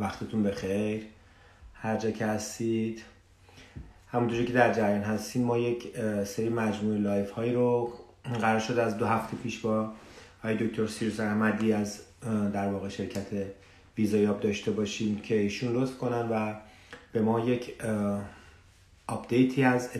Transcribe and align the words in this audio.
وقتتون 0.00 0.42
بخیر. 0.42 1.06
هر 1.74 1.96
جا 1.96 2.10
که 2.10 2.26
هستید. 2.26 3.02
همونطور 4.08 4.44
که 4.44 4.52
در 4.52 4.72
جریان 4.72 5.02
هستیم 5.02 5.42
ما 5.42 5.58
یک 5.58 5.96
سری 6.24 6.48
مجموعه 6.48 6.98
live 6.98 7.30
هایی 7.30 7.52
رو 7.52 7.92
قرار 8.40 8.60
شد 8.60 8.78
از 8.78 8.96
دو 8.98 9.06
هفته 9.06 9.36
پیش 9.36 9.58
با 9.58 9.92
آقای 10.42 10.56
دکتر 10.56 10.86
سیروس 10.86 11.20
احمدی 11.20 11.72
از 11.72 12.00
در 12.52 12.68
واقع 12.68 12.88
شرکت 12.88 13.26
ویزایاب 13.98 14.40
داشته 14.40 14.70
باشیم 14.70 15.20
که 15.20 15.34
ایشون 15.34 15.72
لطف 15.72 15.98
کنن 15.98 16.28
و 16.28 16.54
به 17.12 17.20
ما 17.22 17.40
یک 17.40 17.74
update 19.06 19.56
ی 19.56 19.64
از 19.64 19.90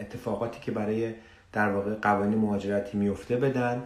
اتفاقاتی 0.00 0.60
که 0.60 0.72
برای 0.72 1.14
در 1.52 1.72
واقع 1.72 1.94
قوانین 1.94 2.38
مهاجرتی 2.38 2.98
میفته 2.98 3.36
بدن. 3.36 3.82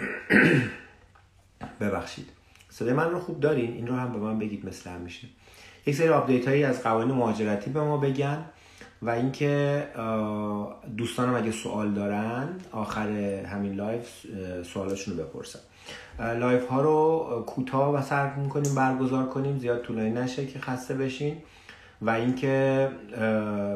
ببخشید. 1.80 2.39
صدای 2.70 2.92
من 2.92 3.10
رو 3.10 3.20
خوب 3.20 3.40
دارین؟ 3.40 3.72
این 3.72 3.86
رو 3.86 3.94
هم 3.94 4.12
به 4.12 4.18
من 4.18 4.38
بگید 4.38 4.66
مثل 4.66 4.90
همیشه. 4.90 5.26
یک 5.86 5.94
سری 5.94 6.08
update 6.08 6.48
هایی 6.48 6.64
از 6.64 6.82
قوانین 6.82 7.14
مهاجرتی 7.14 7.70
به 7.70 7.80
ما 7.80 7.96
بگن 7.96 8.44
و 9.02 9.10
اینکه 9.10 9.86
دوستانم 10.96 11.34
اگه 11.34 11.50
سوال 11.50 11.90
دارن 11.90 12.48
آخر 12.72 13.08
همین 13.44 13.74
live 13.74 14.08
سوالاشون 14.62 15.16
رو 15.16 15.24
بپرسن. 15.24 15.58
live 16.38 16.68
ها 16.68 16.80
رو 16.80 17.44
کوتاه 17.46 17.94
و 17.94 18.02
سرد 18.02 18.38
می‌کنیم 18.38 18.74
برگزار 18.74 19.26
کنیم 19.26 19.58
زیاد 19.58 19.82
طولانی 19.82 20.10
نشه 20.10 20.46
که 20.46 20.58
خسته 20.58 20.94
بشین 20.94 21.36
و 22.02 22.10
اینکه 22.10 22.88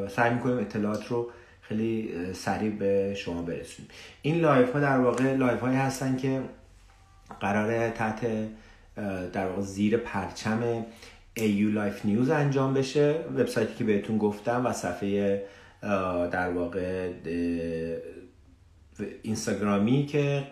سعی 0.09 0.33
می‌کنیم 0.33 0.57
اطلاعات 0.57 1.07
رو 1.07 1.29
خیلی 1.61 2.13
سریع 2.33 2.71
به 2.71 3.13
شما 3.15 3.41
برسونیم. 3.41 3.91
این 4.21 4.39
live 4.39 4.73
ها 4.73 4.79
در 4.79 4.97
واقع 4.97 5.33
live 5.33 5.59
هایی 5.59 5.77
هستن 5.77 6.17
که 6.17 6.41
قراره 7.39 7.89
تحت 7.89 8.27
در 9.33 9.47
واقع 9.47 9.61
زیر 9.61 9.97
پرچم 9.97 10.85
AU 11.39 11.75
Life 11.75 12.07
News 12.07 12.29
انجام 12.29 12.73
بشه. 12.73 13.15
وبسایتی 13.35 13.73
که 13.75 13.83
بهتون 13.83 14.17
گفتم 14.17 14.65
و 14.65 14.73
صفحه 14.73 15.45
در 16.31 16.51
واقع 16.51 17.09
اینستاگرامی 19.21 20.05
که 20.05 20.43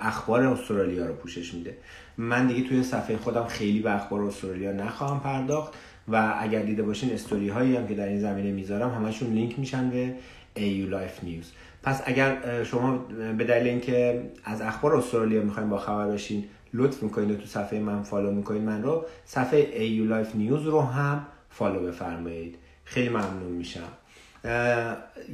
اخبار 0.00 0.42
استرالیا 0.42 1.06
رو 1.06 1.14
پوشش 1.14 1.54
میده. 1.54 1.76
من 2.18 2.46
دیگه 2.46 2.68
توی 2.68 2.82
صفحه 2.82 3.16
خودم 3.16 3.44
خیلی 3.44 3.80
به 3.80 3.94
اخبار 3.94 4.22
استرالیا 4.22 4.72
نخواهم 4.72 5.20
پرداخت 5.20 5.74
و 6.08 6.34
اگر 6.40 6.62
دیده 6.62 6.82
باشین 6.82 7.12
استوری 7.12 7.48
هایی 7.48 7.76
هم 7.76 7.86
که 7.86 7.94
در 7.94 8.06
این 8.06 8.20
زمینه 8.20 8.52
می‌ذارم 8.52 8.90
همشون 8.90 9.32
لینک 9.32 9.58
میشن 9.58 9.90
به 9.90 10.14
AU 10.56 10.92
Life 10.92 11.24
News. 11.24 11.46
پس 11.82 12.02
اگر 12.04 12.64
شما 12.64 12.96
به 13.38 13.44
دلیل 13.44 13.68
اینکه 13.68 14.22
از 14.44 14.60
اخبار 14.60 14.96
استرالیا 14.96 15.42
می‌خواین 15.42 15.68
با 15.68 15.78
خبر 15.78 16.08
بشین 16.08 16.44
لطف 16.76 17.02
می‌کنید 17.02 17.30
و 17.30 17.36
تو 17.36 17.46
صفحه 17.46 17.80
من 17.80 18.02
follow 18.02 18.30
می‌کنید 18.30 18.62
من 18.62 18.82
رو 18.82 19.06
صفحه 19.24 19.64
AU 19.64 20.10
Life 20.10 20.30
News 20.30 20.64
رو 20.64 20.80
هم 20.80 21.26
follow 21.50 21.86
بفرمایید. 21.86 22.58
خیلی 22.84 23.08
ممنون 23.08 23.52
میشم. 23.52 23.88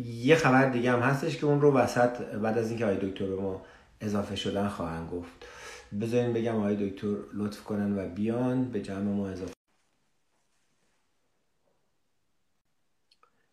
یه 0.04 0.36
خبر 0.36 0.68
دیگه 0.68 0.92
هم 0.92 1.00
هستش 1.00 1.36
که 1.36 1.46
اون 1.46 1.60
رو 1.60 1.72
وسط 1.72 2.18
بعد 2.20 2.58
از 2.58 2.70
اینکه 2.70 2.84
آقای 2.84 3.10
دکتر 3.10 3.26
به 3.26 3.36
ما 3.36 3.62
اضافه 4.00 4.36
شدن 4.36 4.68
خواهند 4.68 5.10
گفت. 5.10 5.46
بذارین 6.00 6.32
بگم 6.32 6.56
آقای 6.56 6.90
دکتر 6.90 7.16
لطف 7.34 7.64
کنن 7.64 7.98
و 7.98 8.08
بیان 8.08 8.64
به 8.64 8.80
جمع 8.80 8.98
ما 8.98 9.28
اضافه. 9.28 9.52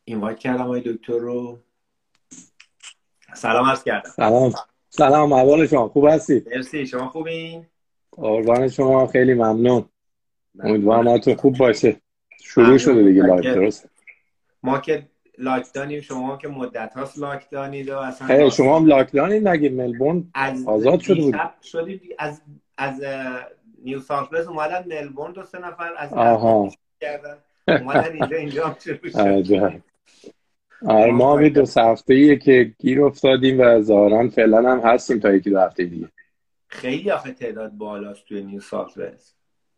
invite 0.04 0.40
کردم 0.40 0.62
آقای 0.62 0.82
دکتر 0.86 1.18
رو. 1.18 1.60
سلام 3.34 3.66
عرض 3.66 3.84
کردم. 3.84 4.10
سلام. 4.10 4.54
سلام. 4.90 5.34
احوال 5.34 5.68
شما. 5.68 5.88
خوب 5.88 6.08
هستی؟ 6.08 6.44
مرسی. 6.56 6.88
شما 6.88 7.10
خوبین؟ 7.10 7.66
قربان 8.22 8.68
شما 8.68 9.08
خیلی 9.08 9.34
ممنون. 9.34 9.86
امیدوارم 10.60 11.08
حالتون 11.08 11.36
خوب 11.36 11.58
باشه. 11.58 11.96
شروع 12.42 12.78
شده 12.78 13.04
دیگه 13.04 13.22
live 13.22 13.42
درست؟ 13.42 13.90
ما 14.64 14.80
که 14.80 15.08
lockdown 15.38 15.89
یم 15.89 16.02
شما 16.02 16.38
که 16.38 16.48
مدت 16.48 16.94
هاست 16.96 17.20
lockdown 17.20 17.76
ید 17.76 17.90
و 17.90 17.98
اصلا 17.98 18.28
خیلی 18.28 18.52
شما 18.52 18.80
هم 18.80 18.86
lockdown 18.86 19.35
ید 19.35 19.48
نگید 19.48 19.74
ملبورن 19.74 20.24
آزاد 20.66 21.00
شده 21.00 21.22
بود. 21.22 21.36
شدید 21.64 22.02
از 22.20 22.42
از 22.78 23.02
نیو 23.84 24.00
ولز 24.32 24.48
اومدن 24.48 24.86
ملبورن 24.88 25.32
دو 25.32 25.44
سه 25.44 25.60
نفر 25.60 25.94
از 25.98 26.14
آها. 26.14 26.70
کردن. 27.02 27.38
اومدن 27.68 28.14
اینجا 28.14 28.38
اینجا 28.38 28.76
شروع 28.84 29.44
شد. 29.44 29.82
آره 30.86 31.12
ما 31.12 31.50
دو 31.50 31.66
هفته 31.78 32.36
که 32.36 32.72
گیر 32.80 33.04
افتادیم 33.04 33.60
و 33.60 33.82
ظاهرا 33.82 34.30
فعلا 34.30 34.72
هم 34.72 34.80
هستیم 34.80 35.20
تا 35.20 35.34
یکی 35.34 35.50
دو 35.50 35.60
هفته 35.60 35.84
دیگه. 35.84 36.08
خیلی 36.70 37.12
آخه 37.12 37.32
تعداد 37.32 37.72
بالاست 37.72 38.26
توی 38.26 38.44
نیو 38.44 38.60
ساوت 38.60 38.98
ولز. 38.98 39.32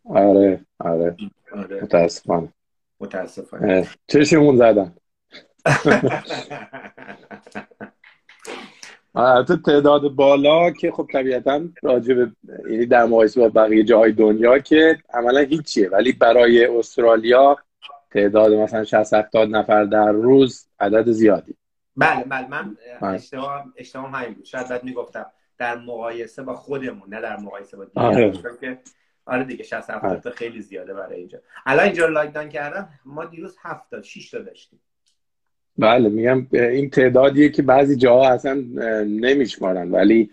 آره 0.04 0.66
آره. 0.78 1.16
آره. 1.52 1.82
متاسفانه. 1.82 2.52
متاسفانه. 3.00 3.88
چشمون 4.06 4.56
زدن. 4.56 4.94
البته 9.14 9.56
تعداد 9.56 10.08
بالا 10.08 10.70
که 10.70 10.90
خب 10.92 11.08
طبیعتا 11.12 11.60
راجع 11.82 12.14
به 12.14 12.32
یعنی 12.70 12.86
در 12.86 13.04
مقایسه 13.04 13.40
با 13.40 13.48
بقیه 13.48 13.84
جاهای 13.84 14.12
دنیا 14.12 14.58
که 14.58 14.98
عملا 15.14 15.40
هیچیه. 15.40 15.88
ولی 15.88 16.12
برای 16.12 16.66
استرالیا 16.66 17.56
تعداد 18.10 18.52
مثلا 18.52 18.84
60 18.84 19.14
70 19.14 19.48
نفر 19.48 19.84
در 19.84 20.12
روز 20.12 20.66
عدد 20.80 21.10
زیادی. 21.10 21.54
بله 21.96 22.24
بله. 22.24 22.48
من 22.48 22.76
اشتباه 23.02 23.64
اشتباه 23.76 24.10
همین 24.10 24.34
بود. 24.34 24.44
شاید 24.44 24.68
بعد 24.68 24.84
می‌گفتم. 24.84 25.26
در 25.62 25.78
مقایسه 25.78 26.42
با 26.42 26.54
خودمون 26.54 27.08
نه 27.08 27.20
در 27.20 27.36
مقایسه 27.36 27.76
با 27.76 27.84
دیگران. 27.84 28.32
که 28.60 28.78
آره 29.26 29.44
دیگه 29.44 29.64
60 29.64 29.90
70 29.90 30.34
خیلی 30.34 30.60
زیاده 30.60 30.94
برای 30.94 31.18
اینجا. 31.18 31.38
الان 31.66 31.84
اینجا 31.84 32.06
لاکداون 32.06 32.48
کردن 32.48 32.88
ما 33.04 33.24
دیروز 33.24 33.56
70 33.60 34.02
6 34.02 34.30
تا 34.30 34.38
داشتیم. 34.38 34.80
بله 35.78 36.08
میگم 36.08 36.46
این 36.52 36.90
تعدادیه 36.90 37.48
که 37.48 37.62
بعضی 37.62 37.96
جاها 37.96 38.28
اصلا 38.28 38.54
نمیشمارن. 39.04 39.90
ولی 39.90 40.30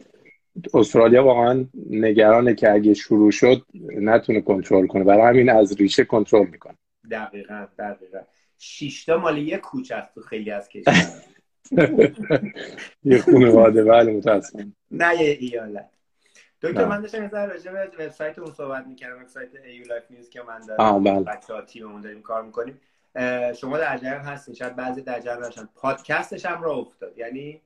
استرالیا 0.73 1.23
واقعا 1.23 1.65
نگرانه 1.89 2.55
که 2.55 2.71
اگه 2.71 2.93
شروع 2.93 3.31
شد 3.31 3.65
نتونه 3.95 4.41
کنترل 4.41 4.87
کنه. 4.87 5.03
برای 5.03 5.27
همین 5.27 5.49
از 5.49 5.77
ریشه 5.77 6.05
کنترل 6.05 6.47
می‌کنه. 6.49 6.77
دقیقا 7.11 7.67
دقیقا. 7.79 8.19
شیشتا 8.57 9.17
مال 9.17 9.37
یه 9.37 9.57
کوچه 9.57 9.95
است 9.95 10.13
تو 10.15 10.21
خیلی 10.21 10.51
از 10.51 10.69
کشور 10.69 10.93
یه 13.03 13.21
خانواده 13.21 13.83
بله 13.83 14.11
متاسفم. 14.11 14.75
نه 14.91 15.21
یه 15.21 15.37
ایالت. 15.39 15.89
دکتر 16.61 16.85
من 16.85 17.01
داشتم 17.01 17.23
یه 17.23 17.29
راجع 17.29 17.71
به 17.71 17.91
وبسایت 17.99 18.39
اون 18.39 18.53
صحبت 18.53 18.87
می‌کردم 18.87 19.21
وبسایت 19.21 19.55
AU 19.55 19.85
Life 19.85 20.03
News 20.09 20.29
که 20.29 20.41
من 20.41 20.59
دارم. 20.59 21.03
بله. 21.03 21.19
بچه‌ها 21.19 21.61
تیممون 21.61 22.01
داریم 22.01 22.21
کار 22.21 22.43
می‌کنیم. 22.43 22.81
شما 23.55 23.77
در 23.77 23.97
جریان 23.97 24.21
هستین. 24.21 24.55
شاید 24.55 24.75
بعضی 24.75 25.01
در 25.01 25.19
جریان 25.19 25.45
نشن. 25.45 25.69
پادکستش 25.75 26.45
هم 26.45 26.61
راه 26.61 26.77
افتاد. 26.77 27.17
یعنی 27.17 27.61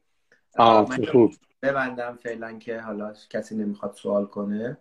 خوب. 1.11 1.33
ببندم 1.61 2.19
فعلا 2.23 2.57
که 2.57 2.79
حالا 2.79 3.13
کسی 3.29 3.55
نمی‌خواد 3.55 3.93
سوال 3.93 4.25
کنه. 4.25 4.77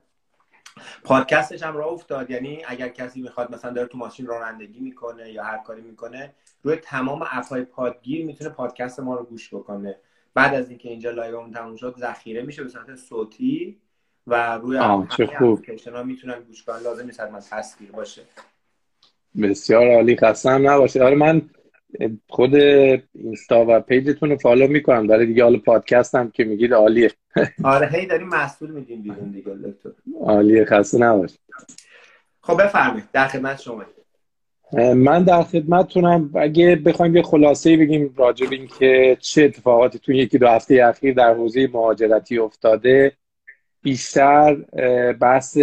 پادکستش 1.04 1.62
هم 1.62 1.76
راه 1.76 1.92
افتاد. 1.92 2.30
یعنی 2.30 2.62
اگر 2.66 2.88
کسی 2.88 3.22
می‌خواد 3.22 3.54
مثلا 3.54 3.70
داره 3.70 3.88
تو 3.88 3.98
ماشین 3.98 4.26
رانندگی 4.26 4.80
می‌کنه 4.80 5.32
یا 5.32 5.44
هر 5.44 5.58
کاری 5.58 5.82
می‌کنه 5.82 6.34
روی 6.62 6.76
تمام 6.76 7.24
app 7.32 7.50
های 7.50 7.62
پادگیر 7.62 8.26
می‌تونه 8.26 8.50
پادکست 8.50 9.00
ما 9.00 9.16
رو 9.16 9.24
گوش 9.24 9.54
بکنه. 9.54 9.96
بعد 10.34 10.54
از 10.54 10.68
اینکه 10.68 10.88
اینجا 10.88 11.10
live 11.10 11.33
مون 11.33 11.50
تموم 11.50 11.76
شد 11.76 11.94
ذخیره 11.98 12.42
میشه 12.42 12.62
به 12.62 12.68
صورت 12.68 12.94
صوتی 12.94 13.78
و 14.26 14.56
روی 14.56 14.78
اپلیکیشن 14.78 15.92
ها 15.92 16.02
می‌تونن 16.02 16.40
گوش 16.40 16.64
کنن. 16.64 16.78
لازم 16.78 17.06
نیست 17.06 17.20
حتما 17.20 17.40
تصویر 17.40 17.90
باشه. 17.90 18.22
بسیار 19.42 19.94
عالی. 19.94 20.14
قسم 20.14 20.70
نباشه. 20.70 21.02
آره 21.04 21.16
من 21.16 21.42
خود 22.28 22.54
اینستا 22.54 23.64
و 23.68 23.80
page 23.80 24.09
تون 24.09 24.30
رو 24.30 24.36
follow 24.36 24.66
می‌کنم. 24.66 25.06
داره 25.06 25.26
دیگه 25.26 25.42
حالا 25.42 25.58
پادکست 25.58 26.14
هم 26.14 26.30
که 26.30 26.44
میگید 26.44 26.74
عالیه. 26.74 27.10
آره 27.64 27.86
هی 27.86 28.06
داریم 28.06 28.28
محصول 28.28 28.70
میدیم 28.70 29.02
بیرون 29.02 29.30
دیگه 29.30 29.50
دکتر 29.50 29.90
عالیه. 30.20 30.64
خسته 30.64 30.98
نباش 30.98 31.38
خب 32.40 32.62
بفرمایید. 32.62 33.04
در 33.12 33.28
خدمت 33.28 33.60
شما. 33.60 33.84
من 34.96 35.24
در 35.24 35.42
خدمتتونم. 35.42 36.30
اگه 36.34 36.76
بخوایم 36.76 37.16
یه 37.16 37.22
خلاصه 37.22 37.76
بگیم 37.76 38.14
راجع 38.16 38.46
به 38.46 38.56
اینکه 38.56 39.16
چه 39.20 39.44
اتفاقاتی 39.44 39.98
تو 39.98 40.12
یکی 40.12 40.38
دو 40.38 40.48
هفته 40.48 40.84
اخیر 40.84 41.14
در 41.14 41.34
حوزه 41.34 41.68
مهاجرتی 41.72 42.38
افتاده 42.38 43.12
بیشتر 43.82 44.54
بحث 45.20 45.58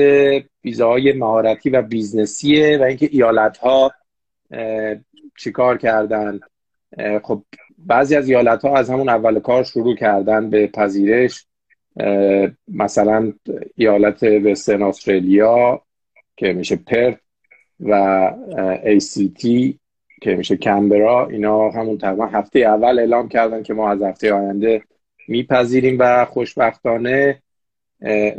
ویزاهای 0.63 1.13
مهارتی 1.13 1.69
و 1.69 1.81
business 1.81 2.58
یه 2.58 2.77
و 2.77 2.83
اینکه 2.83 3.09
ایالت 3.11 3.57
ها 3.57 3.91
چیکار 5.37 5.77
کردن. 5.77 6.39
خب 7.23 7.43
بعضی 7.77 8.15
از 8.15 8.29
ایالت 8.29 8.65
ها 8.65 8.77
از 8.77 8.89
همون 8.89 9.09
اول 9.09 9.39
کار 9.39 9.63
شروع 9.63 9.95
کردن 9.95 10.49
به 10.49 10.67
پذیرش. 10.67 11.45
مثلا 12.67 13.33
ایالت 13.75 14.23
وسترن 14.23 14.83
استرالیا 14.83 15.81
که 16.37 16.53
میشه 16.53 16.75
پرت. 16.75 17.19
و 17.79 18.31
ACT 18.83 19.73
که 20.21 20.35
میشه 20.35 20.57
کمبرا 20.57 21.27
اینا 21.27 21.69
همون 21.69 21.97
تقریبا 21.97 22.25
هفته 22.25 22.59
اول 22.59 22.99
اعلام 22.99 23.29
کردن 23.29 23.63
که 23.63 23.73
ما 23.73 23.91
از 23.91 24.01
هفته 24.01 24.33
آینده 24.33 24.83
میپذیریم 25.27 25.97
و 25.99 26.25
خوشبختانه 26.25 27.41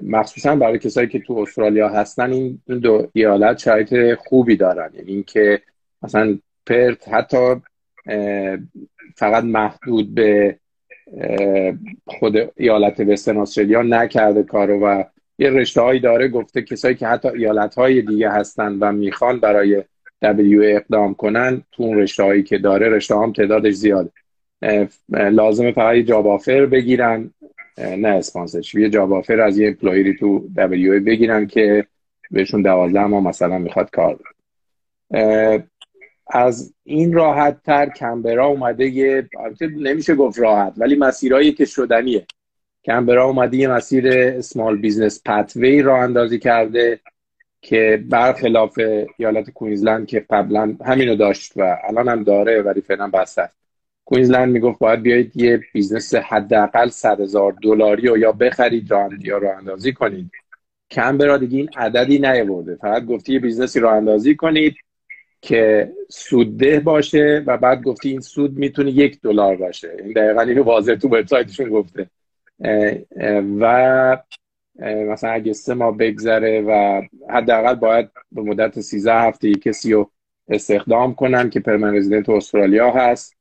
مخصوصا 0.02 0.56
برای 0.56 0.78
کسایی 0.78 1.08
که 1.08 1.18
تو 1.18 1.34
استرالیا 1.34 1.88
هستن 1.88 2.32
این 2.32 2.60
دو 2.66 3.06
ایالت 3.12 3.58
شرایط 3.58 4.14
خوبی 4.14 4.56
دارن. 4.56 4.90
یعنی 4.94 5.12
اینکه 5.12 5.62
مثلا 6.02 6.38
پرت 6.66 7.08
حتی 7.08 7.54
فقط 9.16 9.44
محدود 9.44 10.14
به 10.14 10.56
خود 12.06 12.36
ایالت 12.56 13.00
وسترن 13.00 13.38
استرالیا 13.38 13.82
نکرده 13.82 14.42
کارو 14.42 14.86
و 14.86 15.04
یه 15.40 15.50
رشته 15.50 15.80
هایی 15.80 16.00
داره 16.00 16.28
گفته 16.28 16.62
کسایی 16.62 16.94
که 16.94 17.06
حتی 17.06 17.28
ایالت 17.28 17.74
های 17.74 18.02
دیگه 18.02 18.30
هستن 18.30 18.72
و 18.80 18.92
می‌خوان 18.92 19.40
برای 19.40 19.84
WA 20.24 20.62
اقدام 20.62 21.14
کنن 21.14 21.62
تو 21.72 21.82
اون 21.82 21.98
رشته 21.98 22.22
هایی 22.22 22.42
که 22.42 22.58
داره 22.58 22.88
رشته 22.88 23.14
هم 23.14 23.32
تعدادش 23.32 23.74
زیاده. 23.74 24.10
لازمه 25.10 25.72
فقط 25.72 25.96
یه 25.96 26.02
job 26.02 26.26
offer 26.26 26.66
بگیرن 26.66 27.30
نه 27.78 28.08
sponsorship 28.08 28.80
یه 28.80 28.90
job 28.90 29.12
offer 29.12 29.40
از 29.40 29.58
یه 29.58 29.68
employer 29.68 30.11
ی 30.11 30.16
تو 30.16 30.48
WA 30.56 31.04
بگیرن 31.06 31.46
که 31.46 31.86
بهشون 32.30 32.62
دوازده 32.62 33.06
ماه 33.06 33.20
مثلا 33.20 33.58
می‌خواد 33.58 33.90
کار 33.90 34.18
از 36.32 36.74
این 36.84 37.12
راحت 37.12 37.62
تر 37.62 37.88
کنبرا 37.88 38.46
اومده 38.46 38.86
یه 38.86 39.28
نمیشه 39.60 40.14
گفت 40.14 40.38
راحت 40.38 40.72
ولی 40.76 40.96
مسیرهایی 40.96 41.52
که 41.52 41.64
شدنیه. 41.64 42.26
کنبرا 42.84 43.24
اومده 43.24 43.56
یه 43.56 43.68
مسیر 43.68 44.08
اسمال 44.08 44.76
بیزنس 44.76 45.22
پتوی 45.24 45.82
را 45.82 46.02
اندازی 46.02 46.38
کرده 46.38 47.00
که 47.62 48.04
برخلاف 48.08 48.78
ایالت 49.16 49.50
کوینزلند 49.50 50.06
که 50.06 50.26
قبلا 50.30 50.76
همینو 50.84 51.16
داشت 51.16 51.52
و 51.56 51.76
الان 51.88 52.08
هم 52.08 52.22
داره 52.24 52.62
ولی 52.62 52.80
فعلا 52.80 53.06
بسته 53.06 53.42
است 53.42 53.56
کوینزلند 54.04 54.52
می‌گفت 54.52 54.78
باید 54.78 55.02
بیایید 55.02 55.36
یه 55.36 55.60
business 55.72 56.14
حداقل 56.14 56.88
100 56.88 57.20
هزار 57.20 57.56
دلاری 57.62 58.08
رو 58.08 58.18
یا 58.18 58.32
بخرید 58.32 58.90
را 58.90 59.08
یا 59.24 59.38
راه 59.38 59.56
اندازی 59.56 59.92
کنید. 59.92 60.30
کنبرا 60.90 61.36
دیگه 61.36 61.58
این 61.58 61.70
عددی 61.76 62.18
نیورده 62.18 62.74
فقط 62.76 63.04
گفتی 63.04 63.32
یه 63.32 63.40
business 63.40 63.76
ی 63.76 63.80
راه 63.80 63.94
اندازی 63.94 64.36
کنید 64.36 64.76
که 65.40 65.92
سودده 66.08 66.80
باشه 66.80 67.44
و 67.46 67.58
بعد 67.58 67.82
گفتی 67.82 68.10
این 68.10 68.20
سود 68.20 68.58
می‌تونه 68.58 68.90
یک 68.90 69.20
دلار 69.20 69.56
باشه. 69.56 69.96
این 69.98 70.12
دقیقا 70.12 70.40
اینو 70.40 70.62
واضح 70.62 70.94
تو 70.94 71.08
وبسایتشون 71.08 71.68
گفته. 71.68 72.10
و 73.60 74.18
مثلا 74.84 75.30
اگه 75.30 75.52
سه 75.52 75.74
ماه 75.74 75.96
بگذره 75.96 76.60
و 76.60 77.02
حداقل 77.30 77.74
باید 77.74 78.10
به 78.32 78.42
مدت 78.42 78.80
13 78.80 79.14
هفته 79.14 79.52
کسی 79.52 79.92
رو 79.92 80.10
استخدام 80.48 81.14
کنن 81.14 81.50
که 81.50 81.60
permanent 81.60 81.96
resident 81.96 82.28
استرالیا 82.28 82.90
هست. 82.90 83.36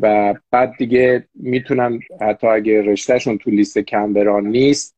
و 0.00 0.34
بعد 0.50 0.72
دیگه 0.78 1.28
می‌تونن 1.34 2.00
حتی 2.20 2.46
اگه 2.46 2.82
رشتهشون 2.82 3.38
تو 3.38 3.50
لیست 3.50 3.78
کنبرا 3.78 4.46
نیست 4.46 4.96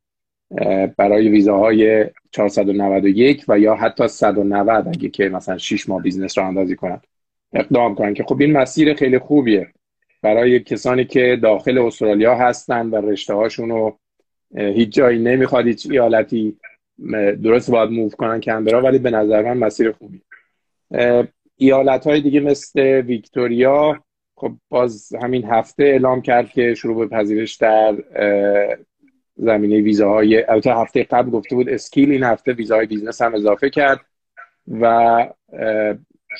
برای 0.97 1.29
ویزاهای 1.29 2.07
491 2.31 3.45
و 3.49 3.59
یا 3.59 3.75
حتی 3.75 4.09
190 4.09 4.89
اگه 4.89 5.09
که 5.09 5.29
مثلا 5.29 5.59
6 5.59 5.89
ماه 5.89 6.03
business 6.03 6.39
راه 6.39 6.47
اندازی 6.47 6.77
کنن 6.77 7.01
اقدام 7.53 7.95
کنن 7.95 8.15
که 8.15 8.25
خب 8.25 8.41
این 8.41 8.53
مسیر 8.53 8.95
خیلی 8.95 9.19
خوبیه. 9.19 9.69
برای 10.23 10.61
کسانی 10.61 11.05
که 11.05 11.39
داخل 11.43 11.79
استرالیا 11.79 12.35
هستن 12.35 12.91
و 12.91 12.97
رشته 12.97 13.35
هاشون 13.35 13.69
رو 13.69 13.99
هیچ 14.57 14.89
جایی 14.89 15.19
نمی‌خواد 15.19 15.67
هیچ 15.67 15.87
ایالتی 15.91 16.57
درست 17.43 17.71
باید 17.71 17.91
move 17.91 18.11
کنن 18.11 18.41
کنبرا 18.41 18.83
ولی 18.83 18.99
به 18.99 19.11
نظر 19.11 19.43
من 19.43 19.59
مسیر 19.59 19.93
خوبی 19.93 20.23
ایالت 21.57 22.07
های 22.07 22.21
دیگه 22.21 22.41
مثل 22.41 22.81
ویکتوریا 22.81 24.03
خب 24.37 24.53
باز 24.69 25.15
همین 25.23 25.45
هفته 25.45 25.85
اعلام 25.85 26.23
کرد 26.23 26.51
که 26.51 26.75
شروع 26.75 26.97
به 26.99 27.17
پذیرش 27.17 27.57
در 27.57 27.97
زمینه 29.37 29.81
ویزاهای 29.81 30.43
البته 30.43 30.75
هفته 30.75 31.03
قبل 31.03 31.31
گفته 31.31 31.55
بود 31.55 31.69
skill 31.69 32.11
این 32.11 32.23
هفته 32.23 32.53
ویزاهای 32.53 32.87
business 32.87 33.23
هم 33.23 33.35
اضافه 33.35 33.71
کرد 33.71 34.01
و 34.81 35.29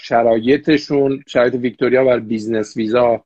شرایطشون 0.03 1.25
شرایط 1.27 1.55
ویکتوریا 1.55 2.05
بر 2.05 2.19
business 2.19 2.77
visa 2.77 3.25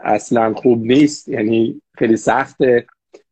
اصلا 0.00 0.54
خوب 0.54 0.86
نیست. 0.86 1.28
یعنی 1.28 1.82
خیلی 1.98 2.16
سخته. 2.16 2.86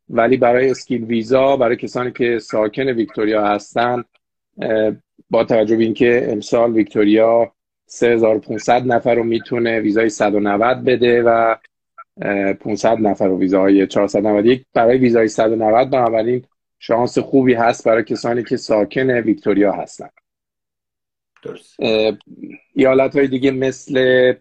ولی 0.09 0.37
برای 0.37 0.71
skill 0.71 1.05
visa 1.05 1.56
برای 1.56 1.77
کسانی 1.77 2.12
که 2.12 2.39
ساکن 2.39 2.89
ویکتوریا 2.89 3.47
هستن 3.47 4.05
با 5.31 5.45
توجه 5.45 5.77
به 5.77 5.85
اینکه 5.85 6.29
امسال 6.33 6.73
ویکتوریا 6.73 7.53
3500 7.87 8.87
نفر 8.87 9.15
رو 9.15 9.25
می‌تونه 9.25 9.81
ویزای 9.81 10.09
190 10.09 10.85
بده 10.85 11.23
و 11.23 11.56
500 12.61 12.99
نفر 13.00 13.29
رو 13.29 13.39
ویزای 13.39 13.87
491 13.87 14.65
برای 14.75 14.99
ویزای 14.99 15.29
190 15.29 15.91
بنابراین 15.91 16.45
شانس 16.79 17.19
خوبی 17.19 17.55
هست 17.55 17.85
برای 17.85 18.05
کسانی 18.05 18.45
که 18.45 18.57
ساکن 18.57 19.11
ویکتوریا 19.11 19.73
هستن. 19.73 20.09
درست. 21.43 21.77
ایالت 22.75 23.17
های 23.17 23.29
دیگه 23.29 23.50
مثل 23.50 24.33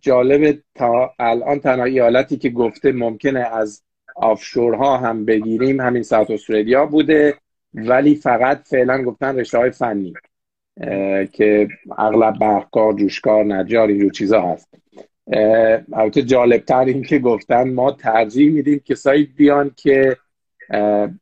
جالب 0.00 0.58
تا 0.74 1.14
الان 1.18 1.58
تنها 1.58 1.84
ایالتی 1.84 2.36
که 2.36 2.50
گفته 2.50 2.92
ممکنه 2.92 3.40
از 3.40 3.82
offshore 4.16 4.87
ها 4.87 4.96
هم 4.96 5.24
بگیریم 5.24 5.80
همین 5.80 6.02
ساوت 6.02 6.30
استرالیا 6.30 6.86
بوده 6.86 7.34
ولی 7.74 8.14
فقط 8.14 8.62
فعلا 8.68 9.02
گفتن 9.02 9.36
رشته 9.36 9.58
های 9.58 9.70
فنی 9.70 10.12
که 11.32 11.68
اغلب 11.98 12.38
برقکار 12.38 12.92
جوشکار 12.92 13.44
نجار 13.44 13.88
اینجور 13.88 14.12
چیزا 14.12 14.42
هست. 14.42 14.68
البته 15.92 16.22
جالبتر 16.22 16.84
این 16.84 17.02
که 17.02 17.18
گفتن 17.18 17.74
ما 17.74 17.92
ترجیح 17.92 18.52
میدیم 18.52 18.78
کسایی 18.78 19.24
بیان 19.24 19.70
که 19.76 20.16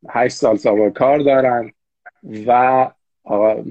هشت 0.08 0.36
سال 0.36 0.56
سابقه 0.56 0.90
کار 0.90 1.18
دارن 1.18 1.70
و 2.46 2.90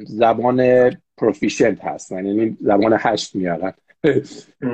زبان 0.05 0.91
پروفیشنت 1.17 1.86
هستن 1.86 2.25
یعنی 2.25 2.58
زبان 2.62 2.98
هشت 3.00 3.36
میارن. 3.36 3.74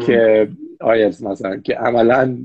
که 0.06 0.48
آیلز 0.80 1.24
مثلا 1.24 1.58
که 1.58 1.76
عملا 1.76 2.38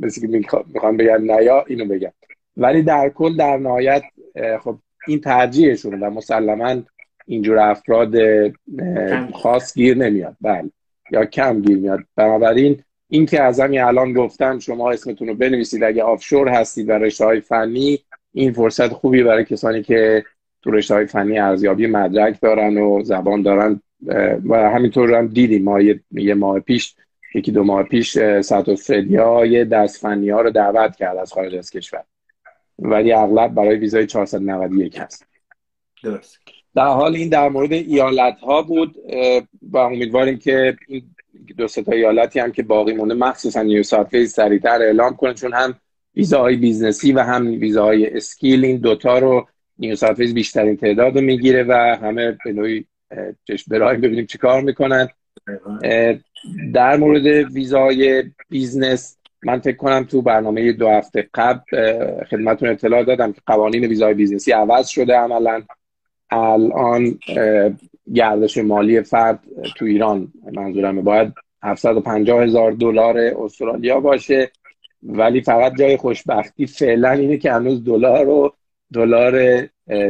مثل 0.00 0.20
که 0.20 0.26
می‌خوام 0.74 0.96
بگم 0.96 1.32
نیا 1.32 1.64
اینو 1.68 1.84
بگم. 1.84 2.12
ولی 2.56 2.82
در 2.82 3.08
کل 3.08 3.36
در 3.36 3.56
نهایت 3.56 4.02
خب 4.60 4.78
این 5.06 5.20
ترجیحشونه 5.20 6.06
و 6.06 6.10
مسلما 6.10 6.82
اینجور 7.26 7.58
افراد 7.58 8.14
خاص 9.32 9.74
گیر 9.74 9.96
نمیاد. 9.96 10.36
بله. 10.40 10.70
یا 11.10 11.24
کم 11.24 11.60
گیر 11.60 11.78
میاد. 11.78 12.00
بنابراین 12.16 12.82
این 13.14 13.26
که 13.26 13.42
از 13.42 13.60
همین 13.60 13.80
الان 13.80 14.12
گفتم 14.12 14.58
شما 14.58 14.90
اسمتون 14.90 15.28
رو 15.28 15.34
بنویسید 15.34 15.84
اگه 15.84 16.02
آفشور 16.02 16.48
هستید 16.48 16.88
و 16.88 16.92
رشته 16.92 17.24
های 17.24 17.40
فنی 17.40 17.98
این 18.32 18.52
فرصت 18.52 18.88
خوبی 18.88 19.22
برای 19.22 19.44
کسانی 19.44 19.82
که 19.82 20.24
تو 20.62 20.70
رشته 20.70 20.94
های 20.94 21.06
فنی 21.06 21.38
ارزیابی 21.38 21.86
مدرک 21.86 22.40
دارن 22.40 22.78
و 22.78 23.02
زبان 23.04 23.42
دارن 23.42 23.80
و 24.48 24.70
همینطور 24.70 25.14
هم 25.14 25.26
دیدیم 25.26 25.64
ما 25.64 25.80
یه 26.10 26.34
ماه 26.34 26.60
پیش 26.60 26.94
یکی 27.34 27.52
دو 27.52 27.64
ماه 27.64 27.82
پیش 27.82 28.18
ساعت 28.40 28.68
استرالیا 28.68 29.46
یه 29.46 29.64
دست 29.64 30.00
فنی 30.00 30.30
ها 30.30 30.40
رو 30.40 30.50
دعوت 30.50 30.96
کرد 30.96 31.16
از 31.16 31.32
خارج 31.32 31.54
از 31.54 31.70
کشور. 31.70 32.02
ولی 32.78 33.12
اغلب 33.12 33.54
برای 33.54 33.76
ویزای 33.76 34.06
491 34.06 34.98
هست. 34.98 35.26
درست. 36.04 36.38
در 36.74 36.86
حال 36.86 37.16
این 37.16 37.28
در 37.28 37.48
مورد 37.48 37.72
ایالت 37.72 38.40
ها 38.40 38.62
بود 38.62 38.96
و 39.62 39.78
امیدواریم 39.78 40.38
که 40.38 40.76
این 40.88 41.13
دو 41.52 41.66
تا 41.66 41.92
ایالتی 41.92 42.40
هم 42.40 42.52
که 42.52 42.62
باقی 42.62 42.92
مونده 42.92 43.14
مخصوصا 43.14 43.62
نیو 43.62 43.82
ساوت 43.82 44.24
سریعتر 44.24 44.82
اعلام 44.82 45.16
کنه 45.16 45.34
چون 45.34 45.52
هم 45.52 45.74
ویزاهای 46.16 46.56
business 46.56 47.06
ی 47.06 47.12
و 47.12 47.20
هم 47.20 47.46
ویزاهای 47.46 48.16
skill 48.16 48.64
این 48.64 48.76
دوتا 48.76 49.18
رو 49.18 49.46
نیو 49.78 49.96
ساوت 49.96 50.20
بیشترین 50.20 50.76
تعداد 50.76 51.16
رو 51.16 51.20
می‌گیره 51.20 51.64
و 51.68 51.96
همه 52.02 52.38
به 52.44 52.52
نوعی 52.52 52.86
چشم 53.48 53.64
به 53.70 53.80
راهن 53.80 53.96
ببینیم 53.96 54.26
چی 54.26 54.38
کار 54.38 54.62
می‌کنن. 54.62 55.08
در 56.74 56.96
مورد 56.96 57.26
ویزای 57.26 58.24
business 58.50 59.16
من 59.42 59.60
فکر 59.60 59.76
کنم 59.76 60.04
تو 60.04 60.22
برنامه 60.22 60.72
دو 60.72 60.88
هفته 60.88 61.28
قبل 61.34 61.60
خدمتون 62.24 62.68
اطلاع 62.68 63.02
دادم 63.02 63.32
که 63.32 63.40
قوانین 63.46 63.84
ویزای 63.84 64.14
business 64.14 64.48
ی 64.48 64.52
عوض 64.52 64.88
شده 64.88 65.14
عملا. 65.14 65.62
الان 66.30 67.18
گردش 68.14 68.58
مالی 68.58 69.02
فرد 69.02 69.40
تو 69.76 69.84
ایران 69.84 70.32
منظورمه. 70.52 71.02
باید 71.02 71.32
750 71.62 72.42
هزار 72.42 72.72
دلار 72.72 73.18
استرالیا 73.18 74.00
باشه 74.00 74.50
ولی 75.02 75.40
فقط 75.40 75.74
جای 75.78 75.96
خوشبختی 75.96 76.66
فعلا 76.66 77.10
اینه 77.10 77.36
که 77.36 77.52
هنوز 77.52 77.84
دلار 77.84 78.24
رو 78.24 78.54
دلار 78.92 79.66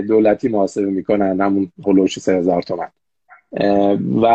دولتی 0.09 0.49
محاسبه 0.49 0.87
می‌کنن 0.87 1.41
همون 1.41 1.73
حول 1.87 1.99
و 1.99 2.03
حوش 2.03 2.19
3000 2.19 2.63
تومن. 2.63 2.89
و 4.23 4.27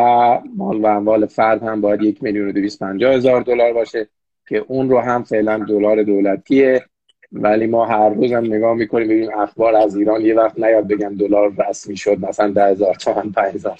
مال 0.55 0.81
و 0.81 0.85
اموال 0.85 1.25
فرد 1.25 1.63
هم 1.63 1.81
باید 1.81 2.01
یک 2.01 2.23
میلیون 2.23 2.49
و 2.49 2.51
دویست 2.51 2.83
هزار 2.83 3.41
دلار 3.41 3.73
باشه 3.73 4.07
که 4.47 4.65
اون 4.67 4.89
رو 4.89 4.99
هم 4.99 5.23
فعلا 5.23 5.57
دلار 5.57 6.03
دولتیه. 6.03 6.85
ولی 7.31 7.67
ما 7.67 7.85
هر 7.85 8.09
روز 8.09 8.31
هم 8.31 8.45
نگاه 8.45 8.73
می‌کنیم 8.73 9.07
ببینیم 9.07 9.39
اخبار 9.39 9.75
از 9.75 9.95
ایران 9.95 10.21
یه 10.21 10.35
وقت 10.35 10.59
نیاد 10.59 10.87
بگن 10.87 11.15
دلار 11.15 11.53
رسمی 11.69 11.97
شد 11.97 12.19
مثلا 12.25 12.51
ده 12.51 12.65
هزار 12.65 12.95
تومن 12.95 13.31
پنج 13.31 13.55
هزار 13.55 13.77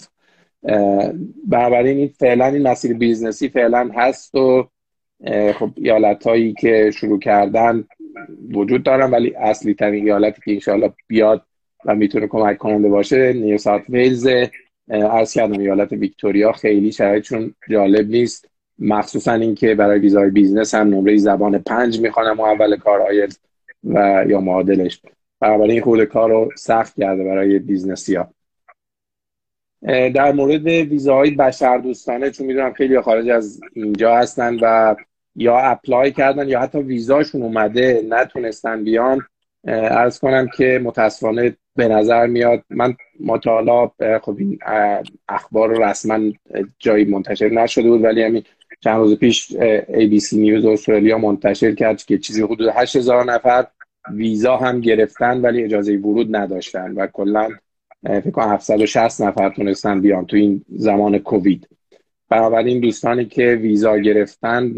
بنابراین 1.48 1.98
این 1.98 2.08
فعلا 2.08 2.46
این 2.46 2.68
مسیر 2.68 2.94
business 2.98 3.44
ی 3.44 3.50
فعلا 3.50 3.90
هست 3.96 4.36
و 4.36 4.68
خب 5.54 5.70
ایالت 5.76 6.28
هایی 6.28 6.54
که 6.54 6.92
شروع 6.92 7.20
کردن 7.20 7.84
وجود 8.54 8.84
دارن 8.84 9.12
ولی 9.12 9.36
اصلی 9.36 9.74
ترین 9.74 10.04
ایالتی 10.04 10.42
که 10.46 10.52
انشاءالله 10.52 10.94
بیاد 11.08 11.42
و 11.86 11.96
می‌تونه 11.96 12.28
کمک 12.28 12.58
کننده 12.58 12.90
باشه 12.90 13.34
New 13.34 13.58
South 13.58 13.90
Wales. 13.90 14.28
عرض 14.92 15.34
کردم 15.34 15.60
ایالت 15.60 15.92
ویکتوریا 15.92 16.52
خیلی 16.52 16.92
شرایطشون 16.92 17.56
جالب 17.70 18.10
نیست. 18.10 18.49
مخصوصا 18.80 19.34
اینکه 19.34 19.76
برای 19.76 20.00
ویزای 20.00 20.30
business 20.30 20.76
هم 20.76 20.88
نمره 20.88 21.18
زبان 21.18 21.58
پنج 21.58 22.00
می‌خوان 22.00 22.40
و 22.40 22.44
اول 22.44 22.78
کار 22.78 23.02
آیلز 23.02 23.38
و 23.84 24.26
یا 24.28 24.40
معادلش. 24.42 25.02
بنابراین 25.40 25.72
این 25.72 25.82
خود 25.82 26.04
کار 26.04 26.30
رو 26.30 26.50
سخت 26.56 27.00
کرده 27.00 27.24
برای 27.24 27.60
business 27.60 28.10
ی 28.10 28.16
ها 28.16 28.34
در 30.10 30.32
مورد 30.32 30.68
ویزاهای 30.68 31.32
بشر 31.32 31.78
دوستانه 31.78 32.32
چون 32.32 32.48
می‌دونم 32.48 32.74
خیلی 32.74 33.02
خارج 33.02 33.30
از 33.30 33.62
اینجا 33.74 34.16
هستن 34.16 34.58
و 34.62 34.96
یا 35.36 35.58
apply 35.58 36.12
کردن 36.12 36.48
یا 36.48 36.60
حتی 36.60 36.80
ویزاشون 36.80 37.42
اومده 37.42 38.06
نتونستن 38.10 38.84
بیان 38.84 39.22
عرض 39.68 40.20
کنم 40.20 40.48
که 40.58 40.82
متاسفانه 40.84 41.58
به 41.76 41.88
نظر 41.88 42.28
میاد 42.28 42.64
من 42.70 42.96
مطالعه 43.20 44.20
خب 44.22 44.36
این 44.40 44.60
اخبار 45.30 45.90
رسما 45.90 46.20
جایی 46.80 47.06
منتشر 47.06 47.50
نشده 47.50 47.90
بود 47.90 48.04
ولی 48.04 48.24
همین 48.24 48.44
چند 48.80 48.98
روز 48.98 49.18
پیش 49.18 49.52
ABC 49.88 50.34
نیوز 50.34 50.66
استرالیا 50.66 51.18
منتشر 51.18 51.76
کرد 51.76 52.04
که 52.04 52.18
چیزی 52.18 52.42
حدود 52.42 52.70
8000 52.70 53.26
نفر 53.26 53.68
ویزا 54.12 54.58
هم 54.58 54.82
گرفتن 54.82 55.42
ولی 55.42 55.64
اجازه 55.64 55.98
ورود 55.98 56.36
نداشتن 56.36 56.92
و 56.92 57.08
کلا 57.08 57.50
فکر 58.04 58.32
کنم 58.32 58.54
760 58.54 59.22
نفر 59.22 59.50
تونستن 59.50 60.02
بیان 60.02 60.26
تو 60.26 60.36
این 60.38 60.66
زمان 60.70 61.18
کووید. 61.18 61.68
بنابراین 62.30 62.80
دوستانی 62.80 63.26
که 63.26 63.60
ویزا 63.62 63.98
گرفتن 63.98 64.72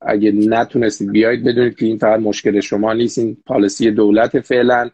اگه 0.00 0.32
نتونستید 0.32 1.10
بیایید 1.10 1.44
بدونید 1.44 1.76
که 1.76 1.86
این 1.86 1.98
فقط 1.98 2.20
مشکل 2.20 2.60
شما 2.60 2.92
نیست 2.92 3.18
این 3.18 3.36
پالیسی 3.46 3.90
دولت 3.90 4.40
فعلا 4.40 4.90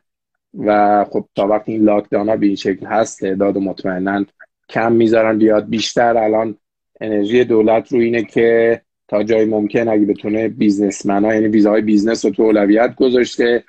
و 0.59 1.05
خب 1.11 1.29
تا 1.35 1.47
وقتی 1.47 1.73
این 1.73 1.83
lockdown 1.83 2.29
ها 2.29 2.37
به 2.37 2.47
این 2.47 2.57
شکل 2.57 2.87
هست 2.87 3.21
تعداد 3.21 3.59
مطمئنا 3.59 4.25
کم 4.69 4.93
می‌ذارن 4.93 5.39
بیاد. 5.39 5.69
بیشتر 5.69 6.17
الان 6.17 6.57
انرژی 7.01 7.45
دولت 7.45 7.93
رو 7.93 7.99
اینه 7.99 8.25
که 8.25 8.81
تا 9.09 9.23
جای 9.23 9.45
ممکن 9.45 9.89
اگه 9.89 10.07
بتونه 10.07 10.49
businessman 10.49 11.25
ها 11.25 11.35
یعنی 11.35 11.49
ویزاهای 11.49 11.83
business 11.83 12.25
رو 12.25 12.31
تو 12.31 12.43
اولویت 12.43 12.95
گذاشته 12.95 13.65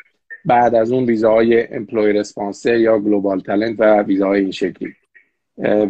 بعد 0.46 0.76
از 0.76 0.92
اون 0.92 1.06
ویزاهای 1.06 1.74
employer 1.74 2.14
sponsor 2.14 2.78
یا 2.78 3.00
global 3.00 3.40
talent 3.40 3.76
و 3.80 4.04
ویزاهای 4.04 4.42
این 4.42 4.52
شکلی. 4.52 4.94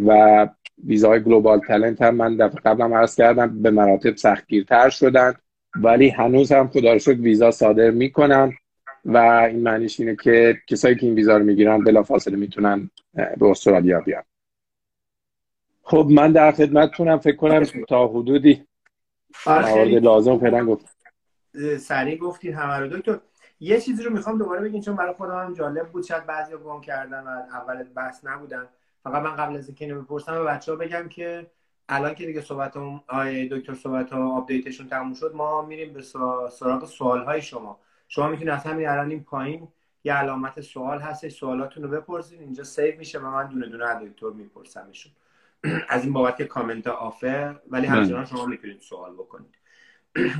و 0.08 0.48
ویزاهای 0.84 1.20
global 1.20 1.60
talent 1.60 2.02
هم 2.02 2.16
من 2.16 2.38
دفعه 2.38 2.62
قبلم 2.66 2.94
عرض 2.94 3.16
کردم 3.16 3.62
به 3.62 3.72
مراتب 3.72 4.16
سختگیرتر 4.16 4.90
شدن 4.90 5.34
ولی 5.76 6.10
هنوز 6.10 6.52
هم 6.52 6.68
خب 6.68 6.98
ویزا 7.08 7.52
صادر 7.52 7.92
می‌کنن 7.92 8.54
و 9.06 9.18
این 9.18 9.60
معنیش 9.60 10.00
اینه 10.00 10.16
که 10.24 10.58
کسایی 10.68 10.96
که 10.96 11.06
این 11.06 11.16
ویزا 11.16 11.38
رو 11.38 11.44
می‌گیرن 11.44 11.84
بلافاصله 11.84 12.38
می‌تونن 12.38 12.90
به 13.14 13.46
استرالیا 13.46 14.00
بیان. 14.00 14.24
خب 15.92 16.08
من 16.12 16.32
در 16.32 16.52
خدمتتونم 16.52 17.20
فکر 17.20 17.36
کنم 17.36 17.64
تا 17.90 18.08
حدودی 18.08 18.66
آره، 19.46 20.00
لازم 20.00 20.40
فعلا 20.40 20.66
گفت. 20.66 20.98
سریع 21.80 22.18
گفتید 22.18 22.54
همه 22.54 22.78
رو. 22.78 22.88
دکتر 22.88 23.20
یه 23.60 23.82
چیزی 23.82 24.04
رو 24.04 24.14
می‌خوام 24.14 24.38
دوباره 24.38 24.62
بگین 24.62 24.82
چون 24.82 24.96
برای 24.96 25.14
خودم 25.14 25.46
هم 25.46 25.54
جالب 25.54 25.90
بود. 25.90 26.04
شاید 26.04 26.26
بعضی 26.26 26.54
گم 26.56 26.82
کردن 26.82 27.24
و 27.24 27.30
اول 27.30 27.84
بحث 27.84 28.26
نبودن. 28.26 28.68
فقط 29.04 29.24
من 29.24 29.36
قبل 29.36 29.56
از 29.56 29.68
اینکه 29.68 29.86
اینو 29.86 30.02
بپرسم 30.02 30.34
به 30.34 30.44
بچه 30.44 30.72
ها 30.72 30.78
بگم 30.78 31.10
که 31.10 31.48
الان 31.90 32.16
که 32.16 32.26
دیگه 32.26 32.42
صحبت 32.42 32.78
هم 32.78 33.02
دکتر 33.52 33.74
صحبت 33.74 34.14
ها 34.14 34.38
آپدیتشون 34.38 34.88
تموم 34.88 35.14
شد 35.14 35.32
ما 35.36 35.62
میریم 35.62 35.94
به 35.94 36.02
سراغ 36.52 36.86
سوال 36.86 37.24
های 37.24 37.42
شما. 37.42 37.80
شما 38.08 38.28
می‌تونید 38.28 38.54
از 38.54 38.64
همین 38.64 38.88
الان 38.88 39.10
این 39.10 39.24
پایین 39.24 39.68
یه 40.04 40.14
علامت 40.14 40.62
سوال 40.62 41.00
هست 41.00 41.30
سوالاتون 41.30 41.84
رو 41.84 41.90
بپرسید 41.90 42.42
اینجا 42.42 42.64
save 42.64 42.98
میشه 42.98 43.20
و 43.20 43.32
من 43.32 43.48
دونه 43.48 43.68
دونه 43.68 44.06
دکتر 44.06 44.30
میپرسمشون. 44.30 45.12
از 45.90 46.04
این 46.04 46.14
بابت 46.14 46.38
که 46.38 46.46
comment 46.46 46.88
off 46.88 47.39
ه 47.39 47.56
ولی 47.70 47.88
بله. 47.88 47.90
همچنان 47.90 48.26
شما 48.26 48.46
می‌تونید 48.46 48.82
سوال 48.82 49.14
بکنید. 49.14 49.56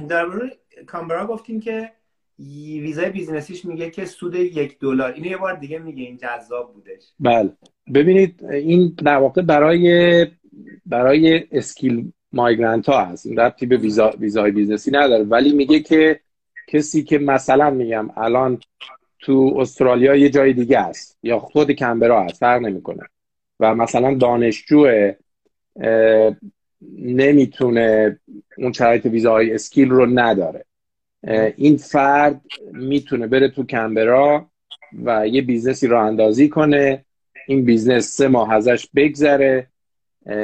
در 0.10 0.26
مورد 0.26 0.58
کانبرا 0.88 1.28
گفتیم 1.28 1.60
که 1.60 1.92
ویزای 2.40 3.10
business 3.10 3.51
یش 3.51 3.66
میگه 3.66 3.90
که 3.90 4.06
سود 4.06 4.36
یک 4.36 4.80
دلار. 4.80 5.12
اینو 5.12 5.28
یه 5.28 5.38
بار 5.38 5.56
دیگه 5.56 5.80
میگه 5.80 6.04
این 6.04 6.18
جذاب 6.18 6.74
بودش. 6.74 7.04
بله. 7.20 7.52
ببینید 7.94 8.46
این 8.46 8.96
در 9.06 9.18
واقع 9.18 9.42
برای 9.42 10.28
برای 10.86 11.48
skilled 11.52 12.12
migrant 12.34 12.90
ها 12.90 13.06
هست. 13.06 13.26
این 13.26 13.40
ربطی 13.40 13.66
به 13.66 13.78
ویزا 13.78 14.10
ویزای 14.20 14.52
business 14.52 14.88
ی 14.88 14.92
نداره. 14.92 15.24
ولی 15.24 15.54
میگه 15.54 15.80
که 15.80 16.20
کسی 16.68 17.04
که 17.04 17.18
مثلا 17.18 17.70
میگم 17.70 18.10
الان 18.18 18.60
تو 19.20 19.54
استرالیا 19.60 20.16
یه 20.16 20.30
جای 20.30 20.54
دیگه 20.54 20.80
است 20.80 21.20
یا 21.24 21.40
خود 21.40 21.72
کانبرا 21.72 22.24
هست 22.24 22.40
فرق 22.40 22.62
نمی‌کنه. 22.62 23.04
و 23.62 23.76
مثلا 23.76 24.14
دانشجو 24.14 24.88
نمی‌تونه 26.98 28.20
اون 28.58 28.74
شرایط 28.74 29.06
ویزای 29.06 29.54
skilled 29.54 29.90
رو 29.90 30.06
نداره. 30.06 30.66
این 31.58 31.78
فرد 31.78 32.42
می‌تونه 32.74 33.28
بره 33.28 33.50
تو 33.50 33.66
کانبرا 33.66 34.50
و 35.04 35.28
یه 35.28 35.42
business 35.42 35.83
ی 35.83 35.88
رو 35.88 35.97
راه 35.97 36.06
اندازی 36.06 36.50
کنه 36.50 37.06
این 37.48 37.66
business 37.66 38.08
سه 38.08 38.28
ماه 38.28 38.54
ازش 38.54 38.88
بگذره 38.96 39.68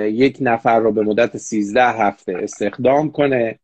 یک 0.03 0.37
نفر 0.41 0.79
رو 0.79 0.91
به 0.91 1.01
مدت 1.01 1.37
13 1.37 1.83
هفته 1.83 2.37
استخدام 2.37 3.11
کنه 3.11 3.59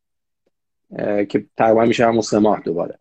که 1.29 1.45
تقریبا 1.57 1.86
میشه 1.86 2.05
همون 2.05 2.22
سه 2.22 2.39
ماه 2.39 2.62
دوباره. 2.65 2.98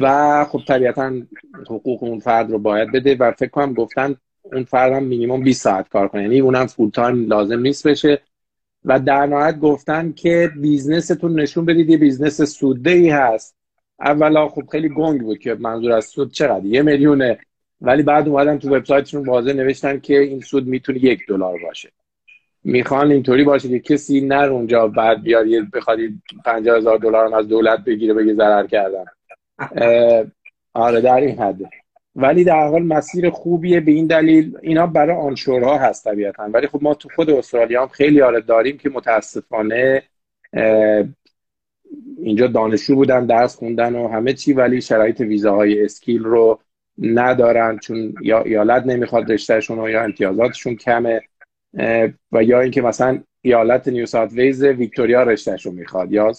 و 0.00 0.44
خب 0.44 0.60
طبیعتا 0.68 1.12
حقوق 1.70 2.02
اون 2.02 2.18
فرد 2.18 2.50
رو 2.50 2.58
باید 2.58 2.92
بده 2.92 3.14
و 3.14 3.32
فکر 3.32 3.50
کنم 3.50 3.74
گفتن 3.74 4.16
اون 4.42 4.64
فرد 4.64 4.92
هم 4.92 5.04
مینیمم 5.04 5.42
20 5.42 5.62
ساعت 5.62 5.88
کار 5.88 6.08
کنه. 6.08 6.22
یعنی 6.22 6.40
اونم 6.40 6.66
full 6.66 6.90
time 6.90 7.26
لازم 7.26 7.60
نیست 7.60 7.86
بشه. 7.86 8.22
و 8.84 9.00
در 9.00 9.26
نهایت 9.26 9.58
گفتن 9.58 10.12
که 10.12 10.50
business 10.56 11.17
تون 11.17 11.40
نشون 11.40 11.64
بدید 11.64 11.90
یه 11.90 11.96
business 11.96 12.42
سودده 12.42 12.90
ای 12.90 13.10
هست. 13.10 13.56
اولا 14.00 14.48
خب 14.48 14.66
خیلی 14.72 14.88
گنگ 14.88 15.20
بود 15.20 15.38
که 15.38 15.54
منظور 15.54 15.92
از 15.92 16.04
سود 16.04 16.32
چقدر؟ 16.32 16.64
یه 16.64 16.82
میلیونه. 16.82 17.38
ولی 17.80 18.02
بعد 18.02 18.28
اومدن 18.28 18.58
تو 18.58 18.76
وبسایتشون 18.76 19.26
واضح 19.26 19.52
نوشتن 19.52 20.00
که 20.00 20.18
این 20.18 20.40
سود 20.40 20.66
می‌تونه 20.66 21.04
یک 21.04 21.26
دلار 21.28 21.58
باشه. 21.66 21.92
می‌خوان 22.64 23.10
اینطوری 23.10 23.44
باشه 23.44 23.68
که 23.68 23.78
کسی 23.78 24.20
نر 24.20 24.48
اونجا 24.48 24.88
بعد 24.88 25.22
بیاد 25.22 25.46
یه 25.46 25.62
بخواد 25.62 25.98
50 26.44 26.76
هزار 26.76 26.98
دلار 26.98 27.34
از 27.34 27.48
دولت 27.48 27.84
بگیره 27.84 28.14
بگه 28.14 28.34
ضرر 28.34 28.66
کردن. 28.66 29.04
آره 30.72 31.00
در 31.00 31.20
این 31.20 31.38
حده. 31.38 31.70
ولی 32.16 32.44
در 32.44 32.68
حال 32.68 32.82
مسیر 32.82 33.30
خوبیه 33.30 33.80
به 33.80 33.92
این 33.92 34.06
دلیل 34.06 34.58
اینا 34.62 34.86
برای 34.86 35.16
آنشورها 35.16 35.78
هست 35.78 36.04
طبیعتا. 36.04 36.42
ولی 36.52 36.66
خب 36.66 36.82
ما 36.82 36.94
تو 36.94 37.08
خود 37.14 37.30
استرالیا 37.30 37.82
هم 37.82 37.88
خیلی 37.88 38.22
آره 38.22 38.40
داریم 38.40 38.78
که 38.78 38.90
متاسفانه 38.90 40.02
اینجا 42.22 42.46
دانشجو 42.46 42.94
بودن 42.94 43.26
درس 43.26 43.56
خوندن 43.56 43.94
و 43.94 44.08
همه 44.08 44.32
چی 44.32 44.52
ولی 44.52 44.80
شرایط 44.80 45.20
ویزاهای 45.20 45.84
اسکیل 45.84 46.22
رو 46.22 46.60
ندارن 46.98 47.78
چون 47.78 48.14
یا 48.22 48.42
ایالت 48.42 48.86
نمی‌خواد 48.86 49.32
رشتهشون 49.32 49.78
و 49.78 49.88
یا 49.88 50.02
امتیازاتشون 50.02 50.76
کمه 50.76 51.22
و 52.32 52.42
یا 52.42 52.60
اینکه 52.60 52.82
مثلا 52.82 53.22
ایالت 53.42 53.88
نیو 53.88 54.06
ساوت 54.06 54.32
ویز 54.32 54.64
ویکتوریا 54.64 55.22
رشتهش 55.22 55.66
رو 55.66 55.72
می‌خواد 55.72 56.12
یا 56.12 56.32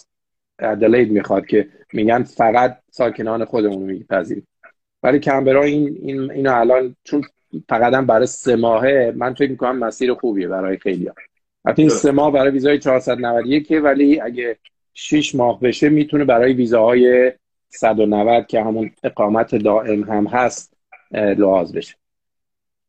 ادلید 0.58 1.12
می‌خواد 1.12 1.46
که 1.46 1.68
میگن 1.92 2.22
فقط 2.22 2.78
ساکنان 2.90 3.44
خودمون 3.44 3.82
میپذیریم. 3.82 4.46
ولی 5.04 5.18
کمبرا 5.18 5.62
این, 5.62 5.98
این 6.02 6.30
اینو 6.30 6.54
الان 6.54 6.96
چون 7.04 7.22
فقط 7.68 7.94
هم 7.94 8.06
برای 8.06 8.26
سه 8.26 8.56
ماهه 8.56 9.12
من 9.16 9.34
فکر 9.34 9.50
می‌کنم 9.50 9.78
مسیر 9.78 10.14
خوبیه 10.14 10.48
برای 10.48 10.76
خیلی 10.76 11.06
ها. 11.06 11.14
این 11.76 11.88
سه 11.88 12.10
ماه 12.12 12.32
برای 12.32 12.50
ویزای 12.50 12.78
491 12.78 13.72
ولی 13.84 14.20
اگه 14.20 14.58
6 14.94 15.34
ماه 15.34 15.60
بشه 15.60 15.88
می‌تونه 15.88 16.24
برای 16.24 16.52
ویزاهای 16.52 17.32
190 17.68 18.46
که 18.46 18.60
همون 18.60 18.90
اقامت 19.04 19.54
دائم 19.54 20.02
هم 20.02 20.26
هست 20.26 20.76
لحاظ 21.10 21.72
بشه. 21.72 21.94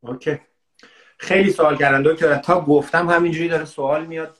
OK. 0.01 0.39
خیلی 1.17 1.49
سوال 1.49 1.77
کردن. 1.77 2.03
دکتر 2.05 2.35
تا 2.35 2.61
گفتم 2.61 3.09
همینجوری 3.09 3.47
داره 3.47 3.65
سوال 3.65 4.05
میاد. 4.05 4.37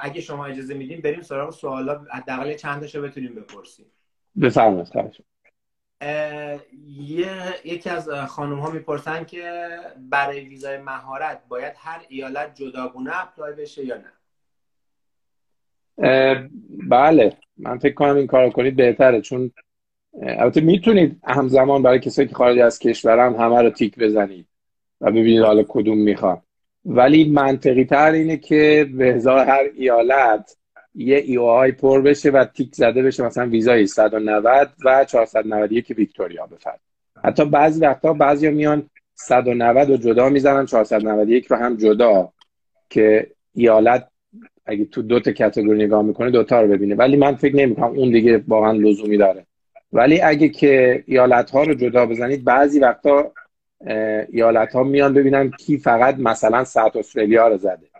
اگه 0.00 0.20
شما 0.20 0.46
اجازه 0.46 0.74
میدین 0.74 1.00
بریم 1.00 1.22
سراغ 1.22 1.50
سوالا. 1.50 2.00
حداقل 2.10 2.54
چند 2.54 2.80
تاشو 2.80 3.02
بتونیم 3.02 3.34
بپرسیم. 3.34 3.86
بفرمایید. 4.40 4.88
یه 6.98 7.28
یکی 7.64 7.90
از 7.90 8.08
خانم 8.10 8.58
ها 8.58 8.70
می‌پرسن 8.70 9.24
که 9.24 9.68
برای 10.10 10.40
ویزای 10.40 10.78
مهارت 10.78 11.42
باید 11.48 11.72
هر 11.76 12.00
ایالت 12.08 12.54
جداگونه 12.54 13.22
apply 13.22 13.52
بشه 13.52 13.84
یا 13.84 13.96
نه؟ 13.96 14.10
بله. 16.88 17.36
من 17.56 17.78
فکر 17.78 17.94
کنم 17.94 18.16
این 18.16 18.26
کار 18.26 18.50
کنید 18.50 18.76
بهتره 18.76 19.20
چون 19.20 19.50
البته 20.22 20.60
می‌تونید 20.60 21.20
همزمان 21.24 21.82
برای 21.82 21.98
کسایی 21.98 22.28
که 22.28 22.34
خارج 22.34 22.58
از 22.58 22.78
کشورم 22.78 23.36
همه 23.36 23.62
رو 23.62 23.70
تیک 23.70 23.98
بزنید 23.98 24.46
و 25.00 25.10
ببینید 25.10 25.42
حالا 25.42 25.64
کدوم 25.68 25.98
می‌خوان. 25.98 26.42
ولی 26.84 27.30
منطقی 27.30 27.84
تر 27.84 28.10
اینه 28.10 28.36
که 28.36 28.90
به 28.94 29.22
هر 29.26 29.70
ایالت 29.74 30.56
یه 30.94 31.40
آی 31.40 31.72
پر 31.72 32.00
بشه 32.02 32.30
و 32.30 32.44
تیک 32.44 32.74
زده 32.74 33.02
بشه 33.02 33.22
مثلا 33.22 33.46
ویزای 33.46 33.86
190 33.86 34.72
و 34.84 35.04
491 35.04 35.90
ویکتوریا 35.90 36.46
بفرد 36.46 36.80
حتی 37.24 37.44
بعضی 37.44 37.80
وقتا 37.80 38.12
بعضیا 38.12 38.50
میان 38.50 38.90
190 39.14 39.90
رو 39.90 39.96
جدا 39.96 40.28
می‌زنن 40.28 40.66
491 40.66 41.46
رو 41.46 41.56
هم 41.56 41.76
جدا 41.76 42.32
که 42.90 43.30
ایالت 43.54 44.08
اگه 44.66 44.84
تو 44.84 45.02
دو 45.02 45.20
تا 45.20 45.32
کاتگوری 45.32 45.84
نگاه 45.84 46.02
می‌کنه 46.02 46.30
دوتا 46.30 46.62
رو 46.62 46.68
ببینه. 46.68 46.94
ولی 46.94 47.16
من 47.16 47.34
فکر 47.34 47.56
نمی‌کنم 47.56 47.98
اون 47.98 48.10
دیگه 48.10 48.44
واقعا 48.48 48.72
لزومی 48.72 49.16
داره. 49.16 49.46
ولی 49.92 50.20
اگه 50.20 50.48
که 50.48 51.04
ایالت 51.06 51.50
ها 51.50 51.62
رو 51.62 51.74
جدا 51.74 52.06
بزنید 52.06 52.44
بعضی 52.44 52.80
وقتا 52.80 53.32
ایالت 54.28 54.72
ها 54.72 54.82
میان 54.82 55.14
ببینن 55.14 55.50
کی 55.50 55.78
فقط 55.78 56.18
مثلا 56.18 56.64
South 56.64 56.96
Australia 56.96 57.48
رو 57.48 57.56
زده. 57.56 57.93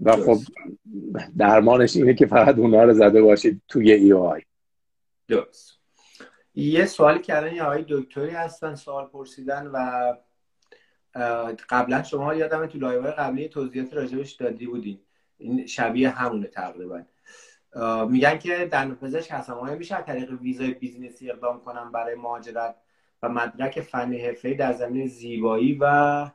و 0.00 0.16
خب 0.16 0.38
درمانش 1.38 1.96
اینه 1.96 2.14
که 2.14 2.26
فقط 2.26 2.58
اونها 2.58 2.84
رو 2.84 2.94
زده 2.94 3.22
باشید 3.22 3.62
توی 3.68 3.92
EOI. 3.92 4.42
درست. 5.28 5.78
یه 6.54 6.86
سوالی 6.86 7.20
کردن 7.20 7.54
یه 7.54 7.62
آقای 7.62 7.84
دکتری 7.88 8.30
هستن 8.30 8.74
سوال 8.74 9.06
پرسیدن 9.06 9.66
و 9.66 10.14
قبلا 11.68 12.02
شما 12.02 12.34
یادم 12.34 12.66
تو 12.66 12.78
live 12.78 13.02
قبلی 13.02 13.48
توضیحات 13.48 13.94
راجبش 13.94 14.32
دادی 14.32 14.66
بودین. 14.66 15.00
این 15.38 15.66
شبیه 15.66 16.10
همونه 16.10 16.46
تقریبا. 16.46 17.02
میگن 18.08 18.38
که 18.38 18.66
در 18.66 18.88
پزشک 18.88 19.28
هستم 19.30 19.52
آیا 19.52 19.74
میشه 19.74 20.02
طریق 20.02 20.32
ویزای 20.32 20.74
بیزینسی 20.74 21.30
اقدام 21.30 21.60
کنم 21.60 21.92
برای 21.92 22.14
مهاجرت 22.14 22.76
و 23.22 23.28
مدرک 23.28 23.80
فنی 23.80 24.18
حرفه 24.18 24.54
در 24.54 24.72
زمینه 24.72 25.06
زیبایی 25.06 25.78
و 25.80 26.26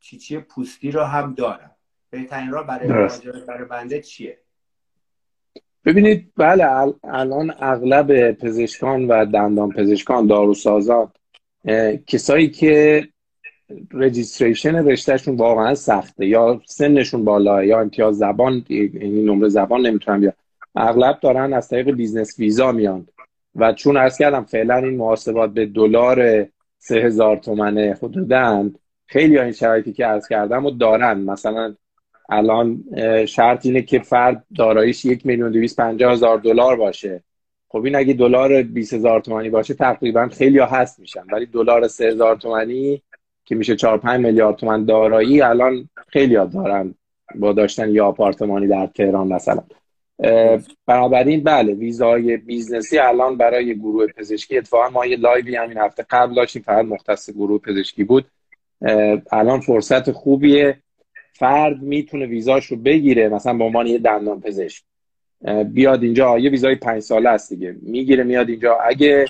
چیچی 0.00 0.38
پوستی 0.38 0.90
رو 0.90 1.02
هم 1.02 1.34
دارم 1.34 1.77
بهترین 2.10 2.50
راه 2.50 2.66
برای 2.66 2.88
مهاجرت 2.88 3.46
برای 3.46 3.64
بنده 3.64 4.02
چیه؟ 4.02 4.38
ببینید 5.84 6.32
بله 6.36 6.94
الان 7.04 7.54
اغلب 7.58 8.32
پزشکان 8.32 9.06
و 9.06 9.24
دندان 9.24 9.70
پزشکان 9.70 10.26
داروسازان 10.26 11.12
کسایی 12.06 12.50
که 12.50 13.08
رجیستریشن 13.92 14.88
رشتهشون 14.88 15.36
واقعا 15.36 15.74
سخته 15.74 16.26
یا 16.26 16.60
سنشون 16.66 17.24
بالا 17.24 17.64
یا 17.64 17.80
امتیاز 17.80 18.18
زبان 18.18 18.64
این 18.68 19.28
نمره 19.28 19.48
زبان 19.48 19.86
نمی‌تونن 19.86 20.20
بیان. 20.20 20.32
اغلب 20.76 21.20
دارن 21.20 21.52
از 21.52 21.68
طریق 21.68 21.90
business 21.90 22.38
ویزا 22.38 22.72
میان. 22.72 23.08
و 23.54 23.72
چون 23.72 23.96
عرض 23.96 24.18
کردم 24.18 24.44
فعلا 24.44 24.76
این 24.76 24.96
محاسبات 24.96 25.50
به 25.50 25.66
دلار 25.66 26.46
سه 26.78 26.94
هزار 26.94 27.36
تومنه 27.36 27.98
حدودن 28.02 28.74
خیلی 29.06 29.38
این 29.38 29.52
شرایطی 29.52 29.92
که 29.92 30.06
عرض 30.06 30.28
کردم 30.28 30.66
رو 30.66 30.70
دارن. 30.70 31.20
مثلا 31.20 31.74
الان 32.28 32.84
شرط 33.26 33.66
اینه 33.66 33.82
که 33.82 33.98
فرد 33.98 34.44
داراییش 34.56 35.04
یک 35.04 35.26
میلیون 35.26 35.52
دویست 35.52 35.76
پنجاه 35.76 36.12
هزار 36.12 36.38
دلار 36.38 36.76
باشه. 36.76 37.22
خب 37.68 37.84
این 37.84 37.96
اگه 37.96 38.12
دلار 38.12 38.62
20 38.62 38.94
هزار 38.94 39.20
تومانی 39.20 39.50
باشه 39.50 39.74
تقریبا 39.74 40.28
خیلی 40.28 40.58
ها 40.58 40.66
هست 40.66 41.00
میشن. 41.00 41.22
ولی 41.32 41.46
دلار 41.46 41.88
سه 41.88 42.06
هزار 42.06 42.36
تومانی 42.36 43.02
که 43.44 43.54
میشه 43.54 43.76
4 43.76 43.98
5 43.98 44.24
میلیارد 44.24 44.56
تومن 44.56 44.84
دارایی 44.84 45.40
الان 45.40 45.88
خیلی 46.06 46.34
ها 46.34 46.44
دارن 46.44 46.94
با 47.34 47.52
داشتن 47.52 47.90
یا 47.90 48.06
آپارتمانی 48.06 48.66
در 48.66 48.86
تهران 48.86 49.28
مثلا. 49.28 49.62
بنابراین 50.86 51.42
بله 51.42 51.72
ویزای 51.72 52.36
business 52.36 52.91
ی 52.91 52.98
الان 52.98 53.36
برای 53.36 53.74
گروه 53.78 54.06
پزشکی 54.06 54.58
اتفاقا 54.58 54.88
ما 54.88 55.06
یه 55.06 55.16
live 55.16 55.48
ی 55.48 55.56
همین 55.56 55.78
هفته 55.78 56.06
قبل 56.10 56.34
داشتیم. 56.34 56.62
فقط 56.62 56.84
مختص 56.84 57.30
گروه 57.30 57.60
پزشکی 57.60 58.04
بود. 58.04 58.24
الان 59.32 59.60
فرصت 59.60 60.10
خوبیه. 60.10 60.78
فرد 61.38 61.82
می‌تونه 61.82 62.26
ویزاش 62.26 62.66
رو 62.66 62.76
بگیره 62.76 63.28
مثلا 63.28 63.54
به 63.54 63.64
عنوان 63.64 63.86
یه 63.86 63.98
دندان 63.98 64.40
پزشک. 64.40 64.84
بیاد 65.64 66.02
اینجا 66.02 66.38
یه 66.38 66.50
ویزای 66.50 66.74
پنج 66.74 67.02
ساله 67.02 67.28
است 67.28 67.52
دیگه. 67.52 67.76
می‌گیره 67.82 68.24
میاد 68.24 68.48
اینجا. 68.48 68.74
اگه 68.74 69.24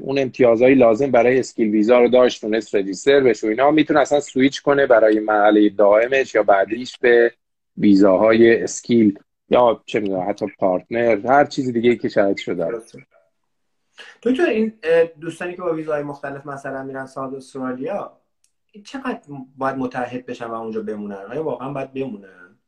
اون 0.00 0.18
امتیازهای 0.18 0.74
لازم 0.74 1.10
برای 1.10 1.38
skilled 1.38 1.70
ویزا 1.70 1.98
رو 1.98 2.08
داشت 2.08 2.40
تونست 2.40 2.74
register 2.74 3.20
بشه 3.20 3.46
و 3.46 3.50
اینا 3.50 3.70
می‌تونه 3.70 4.00
اصلا 4.00 4.20
سویچ 4.20 4.62
کنه 4.62 4.86
برای 4.86 5.20
مرحله 5.20 5.68
دائمش 5.68 6.34
یا 6.34 6.42
بعدیش 6.42 6.98
به 6.98 7.32
ویزاهای 7.76 8.62
اسکیل 8.62 9.18
یا 9.50 9.82
چه 9.86 10.00
می‌دونم 10.00 10.28
حتی 10.28 10.46
پارتنر 10.58 11.26
هر 11.26 11.44
چیز 11.44 11.72
دیگه 11.72 11.90
ای 11.90 11.96
که 11.96 12.08
شده. 12.36 12.54
داره 12.54 12.78
دکتر 14.22 14.46
این 14.46 14.72
دوستانی 15.20 15.54
که 15.54 15.62
با 15.62 15.72
ویزاهای 15.72 16.02
مختلف 16.02 16.46
مثلا 16.46 16.82
میرن 16.82 17.06
ساعت 17.06 17.34
استرالیا 17.34 18.21
چقدر 18.80 19.20
باید 19.56 19.76
متحد 19.76 20.26
بشن 20.26 20.46
و 20.46 20.54
اونجا 20.54 20.82
بمونن؟ 20.82 21.16
آیا 21.30 21.44
واقعا 21.44 21.72
باید 21.72 21.92
بمونن؟ 21.92 22.58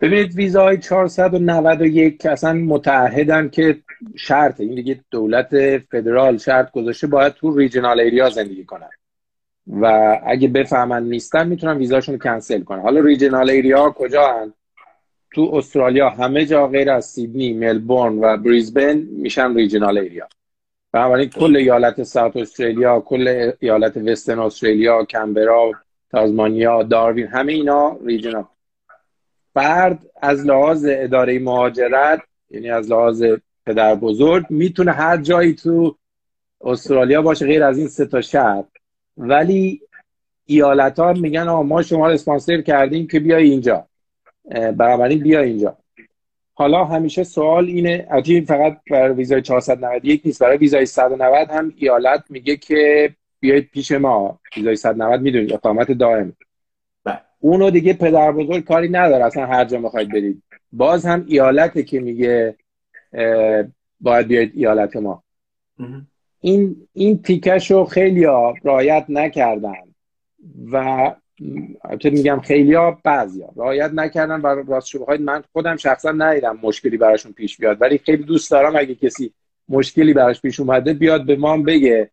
ببینید 0.00 0.34
ویزای 0.34 0.78
491 0.78 2.22
که 2.22 2.30
اصلا 2.30 2.52
متحدن 2.52 3.48
که 3.48 3.82
شرطه 4.16 4.64
این 4.64 4.74
دیگه 4.74 5.04
دولت 5.10 5.78
فدرال 5.78 6.36
شرط 6.36 6.70
گذاشته 6.70 7.06
باید 7.06 7.32
تو 7.32 7.56
ریجنال 7.56 8.00
ایریا 8.00 8.30
زندگی 8.30 8.64
کنن. 8.64 8.90
و 9.66 10.16
اگه 10.26 10.48
بفهمن 10.48 11.02
نیستن 11.02 11.48
می‌تونن 11.48 11.78
ویزاشون 11.78 12.14
رو 12.14 12.20
کنسل 12.20 12.62
کنن. 12.62 12.80
حالا 12.80 13.00
ریجنال 13.00 13.50
ایریا 13.50 13.90
کجا 13.90 14.26
هن؟ 14.26 14.52
تو 15.34 15.50
استرالیا 15.54 16.10
همه 16.10 16.46
جا 16.46 16.66
غیر 16.66 16.90
از 16.90 17.04
سیدنی، 17.04 17.52
ملبورن 17.52 18.18
و 18.18 18.36
بریزبن 18.36 18.96
میشن 18.96 19.54
ریجنال 19.54 19.98
ایریا 19.98 20.28
بنابراین 20.98 21.28
کل 21.28 21.56
ایالت 21.56 22.02
ساوت 22.02 22.36
استرالیا 22.36 23.00
کل 23.00 23.52
ایالت 23.60 23.96
وسترن 23.96 24.38
استرالیا 24.38 25.04
کمبرا 25.04 25.72
تازمانیا 26.10 26.82
داروین 26.82 27.26
همه 27.26 27.52
اینا 27.52 27.98
ریجنال 28.06 28.44
فرد 29.54 30.06
از 30.22 30.46
لحاظ 30.46 30.86
اداره 30.88 31.38
مهاجرت 31.38 32.20
یعنی 32.50 32.70
از 32.70 32.90
لحاظ 32.90 33.24
پدر 33.66 33.94
بزرگ 33.94 34.46
می‌تونه 34.50 34.92
هر 34.92 35.16
جایی 35.16 35.54
تو 35.54 35.96
استرالیا 36.60 37.22
باشه 37.22 37.46
غیر 37.46 37.64
از 37.64 37.78
این 37.78 37.88
سه 37.88 38.06
تا 38.06 38.20
شهر. 38.20 38.64
ولی 39.16 39.80
ایالت 40.46 40.98
ها 40.98 41.12
میگن 41.12 41.48
ما 41.48 41.82
شما 41.82 42.06
رو 42.06 42.12
اسپانسر 42.12 42.60
کردیم 42.60 43.06
که 43.06 43.20
بیای 43.20 43.50
اینجا. 43.50 43.86
بنابراین 44.52 45.18
بیا 45.18 45.40
اینجا. 45.40 45.76
حالا 46.58 46.84
همیشه 46.84 47.24
سوال 47.24 47.64
اینه 47.64 48.08
این 48.24 48.44
فقط 48.44 48.80
برای 48.90 49.12
ویزای 49.12 49.42
491 49.42 50.22
نیست 50.24 50.42
برای 50.42 50.56
ویزای 50.56 50.86
190 50.86 51.50
هم 51.50 51.72
ایالت 51.76 52.24
میگه 52.30 52.56
که 52.56 53.14
بیایید 53.40 53.70
پیش 53.72 53.92
ما. 53.92 54.40
ویزای 54.56 54.76
190 54.76 55.20
می‌دونید 55.20 55.52
اقامت 55.52 55.92
دائم. 55.92 56.32
بله. 57.04 57.20
اونو 57.40 57.70
دیگه 57.70 57.92
پدر 57.92 58.32
بزرگ 58.32 58.64
کاری 58.64 58.88
نداره 58.88 59.24
اصلا 59.24 59.46
هر 59.46 59.64
جا 59.64 59.78
می‌خواید 59.78 60.08
برید. 60.08 60.42
باز 60.72 61.06
هم 61.06 61.24
ایالته 61.28 61.82
که 61.82 62.00
میگه 62.00 62.56
باید 64.00 64.26
بیاید 64.26 64.52
ایالت 64.54 64.96
ما. 64.96 65.22
این 66.40 66.88
این 66.92 67.22
تیکش 67.22 67.70
رو 67.70 67.84
خیلی 67.84 68.26
رایت 68.62 69.04
نکردن 69.08 69.94
و 70.72 71.14
البته 71.84 72.10
میگم 72.10 72.40
خیلی 72.40 72.74
ها 72.74 72.98
بعضی 73.04 73.42
ها 73.42 73.52
رعایت 73.56 73.90
نکردن 73.94 74.40
و 74.40 74.46
راست 74.46 74.96
بخواید 74.96 75.20
من 75.20 75.44
خودم 75.52 75.76
شخصا 75.76 76.12
ندیدم 76.12 76.58
مشکلی 76.62 76.96
براشون 76.96 77.32
پیش 77.32 77.56
بیاد. 77.56 77.82
ولی 77.82 77.98
خیلی 77.98 78.22
دوست 78.22 78.50
دارم 78.50 78.76
اگه 78.76 78.94
کسی 78.94 79.32
مشکلی 79.68 80.12
براش 80.12 80.40
پیش 80.40 80.60
اومده 80.60 80.92
بیاد 80.94 81.26
به 81.26 81.36
ما 81.36 81.56
بگه. 81.56 82.10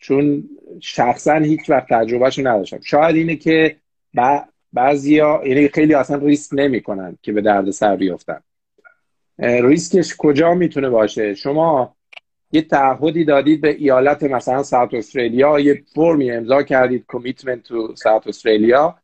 چون 0.00 0.44
شخصا 0.80 1.34
هیچ 1.34 1.70
وقت 1.70 1.86
تجربهشو 1.88 2.48
نداشتم. 2.48 2.80
شاید 2.80 3.16
اینه 3.16 3.36
که 3.36 3.76
بعضیا 4.72 5.42
یعنی 5.46 5.68
خیلی 5.68 5.94
اصلا 5.94 6.16
ریسک 6.16 6.50
نمی‌کنن 6.52 7.18
که 7.22 7.32
به 7.32 7.40
درد 7.40 7.70
سر 7.70 7.96
بیفتن. 7.96 8.40
ریسکش 9.38 10.16
کجا 10.16 10.54
می‌تونه 10.54 10.88
باشه؟ 10.88 11.34
شما 11.34 11.96
یه 12.52 12.62
تعهدی 12.62 13.24
دادید 13.24 13.60
به 13.60 13.68
ایالت 13.68 14.22
مثلا 14.22 14.62
South 14.62 14.94
Australia 14.94 15.60
یه 15.60 15.82
فرمی 15.94 16.30
امضا 16.30 16.62
کردید 16.62 17.04
commitment 17.08 17.62
to 17.62 17.94
South 17.96 18.26
Australia 18.26 18.98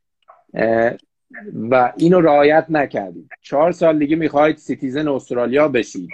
و 1.71 1.93
اینو 1.97 2.21
رعایت 2.21 2.67
نکردید. 2.69 3.31
چهار 3.41 3.73
سال 3.73 3.99
دیگه 3.99 4.17
می‌خواید 4.17 4.57
citizen 4.57 5.09
استرالیا 5.09 5.69
بشید. 5.69 6.11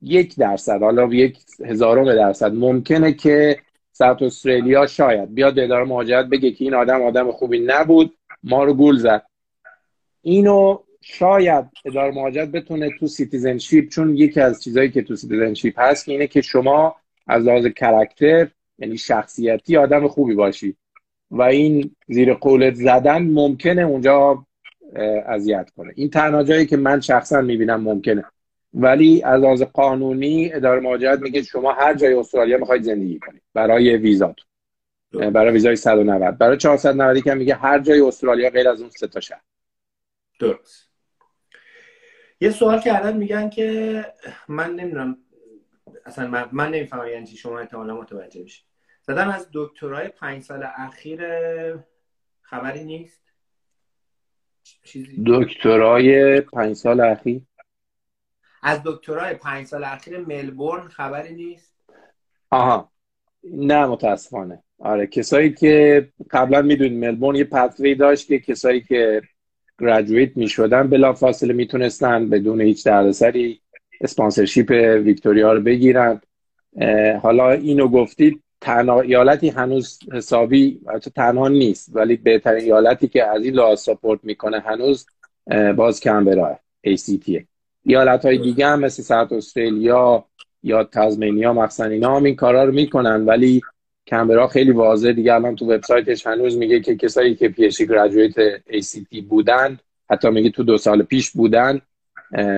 یک 0.00 0.36
درصد 0.36 0.82
حالا 0.82 1.14
یک 1.14 1.38
هزارم 1.64 2.14
درصد. 2.14 2.52
ممکنه 2.52 3.12
که 3.12 3.58
South 3.92 4.22
Australia 4.22 4.86
شاید 4.86 5.34
بیاد 5.34 5.58
اداره 5.58 5.84
مهاجرت 5.84 6.26
بگه 6.26 6.50
که 6.50 6.64
این 6.64 6.74
آدم 6.74 7.02
آدم 7.02 7.32
خوبی 7.32 7.58
نبود 7.66 8.16
ما 8.42 8.64
رو 8.64 8.74
گول 8.74 8.96
زد. 8.98 9.22
اینو 10.22 10.78
شاید 11.02 11.64
اداره 11.84 12.14
مهاجرت 12.14 12.48
بتونه 12.48 12.90
تو 12.98 13.06
citizenship 13.06 13.88
چون 13.88 14.16
یکی 14.16 14.40
از 14.40 14.62
چیزهایی 14.62 14.90
که 14.90 15.02
تو 15.02 15.16
citizenship 15.16 15.80
هست 15.80 16.08
اینه 16.08 16.26
که 16.26 16.40
شما 16.40 16.96
از 17.26 17.44
لحاظ 17.44 17.66
character 17.66 18.48
یعنی 18.78 18.98
شخصیتی 18.98 19.76
آدم 19.76 20.08
خوبی 20.08 20.34
باشی. 20.34 20.76
و 21.30 21.42
این 21.42 21.96
زیر 22.08 22.34
قولت 22.34 22.74
زدن 22.74 23.22
ممکنه 23.22 23.82
اونجا 23.82 24.46
اذیت 25.26 25.70
کنه. 25.76 25.92
این 25.96 26.10
تنها 26.10 26.42
جایی 26.42 26.66
که 26.66 26.76
من 26.76 27.00
شخصا 27.00 27.40
می‌بینم 27.40 27.80
ممکنه. 27.80 28.24
ولی 28.74 29.22
از 29.22 29.42
لحاظ 29.42 29.62
قانونی 29.62 30.52
اداره 30.52 30.80
مهاجرت 30.80 31.20
میگه 31.20 31.42
شما 31.42 31.72
هر 31.72 31.94
جای 31.94 32.14
استرالیا 32.14 32.58
می‌خواید 32.58 32.82
زندگی 32.82 33.18
کنید. 33.18 33.42
برای 33.54 33.96
ویزاتون 33.96 34.44
برای 35.12 35.52
ویزای 35.52 35.76
190 35.76 36.38
برای 36.38 36.56
490 36.56 37.24
که 37.24 37.34
میگه 37.34 37.54
هر 37.54 37.78
جای 37.78 38.00
استرالیا 38.00 38.50
غیر 38.50 38.68
از 38.68 38.80
اون 38.80 38.90
سه 38.90 39.06
تا 39.06 39.20
شهر. 39.20 39.40
درست. 40.40 40.91
یه 42.42 42.50
سوال 42.50 42.80
کردن 42.80 43.16
میگن 43.16 43.50
که 43.50 44.04
من 44.48 44.74
نمی‌دونم 44.74 45.16
اصلا 46.06 46.28
من, 46.28 46.48
من 46.52 46.70
نمی‌فهمم 46.70 47.08
یعنی 47.08 47.26
چی. 47.26 47.36
شما 47.36 47.58
احتمالا 47.58 47.96
متوجه 47.96 48.42
بشید 48.42 48.64
زدن 49.02 49.28
از 49.28 49.48
دکترای 49.52 50.08
پنج 50.08 50.42
سال 50.42 50.64
اخیر 50.76 51.22
خبری 52.42 52.84
نیست؟ 52.84 53.22
چیزی؟ 54.84 55.22
دکترای 55.26 56.40
پنج 56.40 56.76
سال 56.76 57.00
اخیر؟ 57.00 57.42
از 58.62 58.80
دکترای 58.84 59.34
پنج 59.34 59.66
سال 59.66 59.84
اخیر 59.84 60.18
ملبورن 60.18 60.88
خبری 60.88 61.34
نیست؟ 61.34 61.74
آها. 62.50 62.92
نه 63.44 63.86
متاسفانه. 63.86 64.62
آره 64.78 65.06
کسایی 65.06 65.54
که 65.54 66.08
قبلا 66.30 66.62
می‌دونید 66.62 67.04
ملبورن 67.04 67.36
یه 67.36 67.44
پتوی 67.44 67.94
داشت 67.94 68.26
که 68.26 68.38
کسایی 68.38 68.80
که 68.80 69.22
گریجویت 69.82 70.36
می 70.36 70.48
شدن 70.48 70.88
بلا 70.88 71.12
فاصله 71.12 71.52
می‌تونستن 71.52 72.28
بدون 72.28 72.60
هیچ 72.60 72.86
دردسری 72.86 73.60
اسپانسرشیپ 74.00 74.70
ویکتوریا 75.04 75.52
رو 75.52 75.60
بگیرن. 75.60 76.20
حالا 77.22 77.50
اینو 77.50 77.88
گفتید 77.88 78.42
تنها 78.60 79.00
ایالتی 79.00 79.48
هنوز 79.48 79.98
حسابی 80.12 80.80
تنها 81.14 81.48
نیست 81.48 81.90
ولی 81.94 82.16
بهترین 82.16 82.64
ایالتی 82.64 83.08
که 83.08 83.24
از 83.24 83.44
این 83.44 83.54
لحاظ 83.54 83.80
ساپورت 83.80 84.20
می‌کنه 84.22 84.60
هنوز 84.60 85.06
باز 85.76 86.00
کمبرا 86.00 86.58
ACT 86.86 87.44
ایالت 87.84 88.24
های 88.24 88.38
دیگه 88.38 88.66
هم 88.66 88.80
مثل 88.80 89.02
ساعت 89.02 89.32
استرالیا 89.32 90.24
یا 90.62 90.84
تازمینیا 90.84 91.52
مخصوصا 91.52 91.84
اینا 91.84 92.16
هم 92.16 92.24
این 92.24 92.36
کارا 92.36 92.64
رو 92.64 92.72
می‌کنن 92.72 93.24
ولی 93.24 93.60
کمبرا 94.06 94.46
خیلی 94.46 94.70
واضح. 94.70 95.12
دیگه 95.12 95.34
الان 95.34 95.56
تو 95.56 95.72
وبسایتش 95.72 96.26
هنوز 96.26 96.56
میگه 96.56 96.80
که 96.80 96.96
کسایی 96.96 97.34
که 97.34 97.48
پی 97.48 97.64
اچ 97.64 97.82
گریجویت 97.82 98.64
تی 99.10 99.20
بودن 99.20 99.78
حتی 100.10 100.30
میگه 100.30 100.50
تو 100.50 100.62
دو 100.62 100.78
سال 100.78 101.02
پیش 101.02 101.30
بودن 101.30 101.80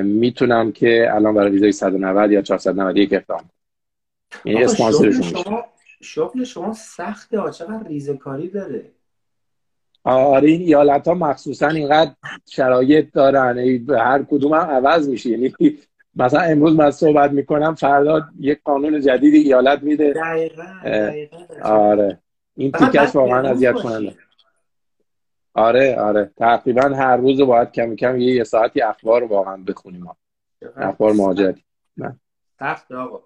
می‌تونم 0.02 0.72
که 0.72 1.08
الان 1.10 1.34
برای 1.34 1.50
ویزای 1.50 1.72
190 1.72 2.30
یا 2.30 2.42
491 2.42 3.12
اقدام 3.12 3.50
یعنی 4.44 4.64
اسپانسرشون 4.64 5.22
شما 5.22 5.64
شغل 6.00 6.44
شما 6.44 6.72
سخته 6.72 7.38
چقدر 7.50 7.88
ریزه 7.88 8.16
کاری 8.16 8.48
داره؟ 8.48 8.90
آره 10.04 10.48
این 10.48 10.60
ایالت 10.60 11.08
ها 11.08 11.14
مخصوصا 11.14 11.68
اینقدر 11.68 12.10
شرایط 12.46 13.12
دارن 13.12 13.58
هر 13.88 14.22
کدوم 14.22 14.54
هم 14.54 14.70
عوض 14.70 15.08
میشه. 15.08 15.30
یعنی 15.30 15.54
مثلا 16.16 16.40
امروز 16.40 16.76
من 16.76 16.90
صحبت 16.90 17.30
می‌کنم 17.30 17.74
فردا 17.74 18.28
یک 18.38 18.60
قانون 18.64 19.00
جدید 19.00 19.34
ایالت 19.34 19.82
میده. 19.82 20.12
دقیقا, 20.12 20.66
آره. 21.62 22.20
این 22.56 22.72
تیکش 22.72 23.16
واقعا 23.16 23.50
اذیت 23.50 23.74
کننده. 23.74 24.14
آره 25.54 25.96
آره. 26.00 26.30
تقریبا 26.36 26.82
هر 26.82 27.16
روز 27.16 27.40
باید 27.40 27.72
کم 27.72 27.96
کم 27.96 28.20
یه, 28.20 28.34
یه 28.34 28.44
ساعتی 28.44 28.82
اخبار 28.82 29.24
واقعا 29.24 29.56
بخونیم. 29.56 30.06
اخبار 30.76 31.12
مهاجرتی 31.12 31.64
سخت 32.58 32.92
آقا. 32.92 33.24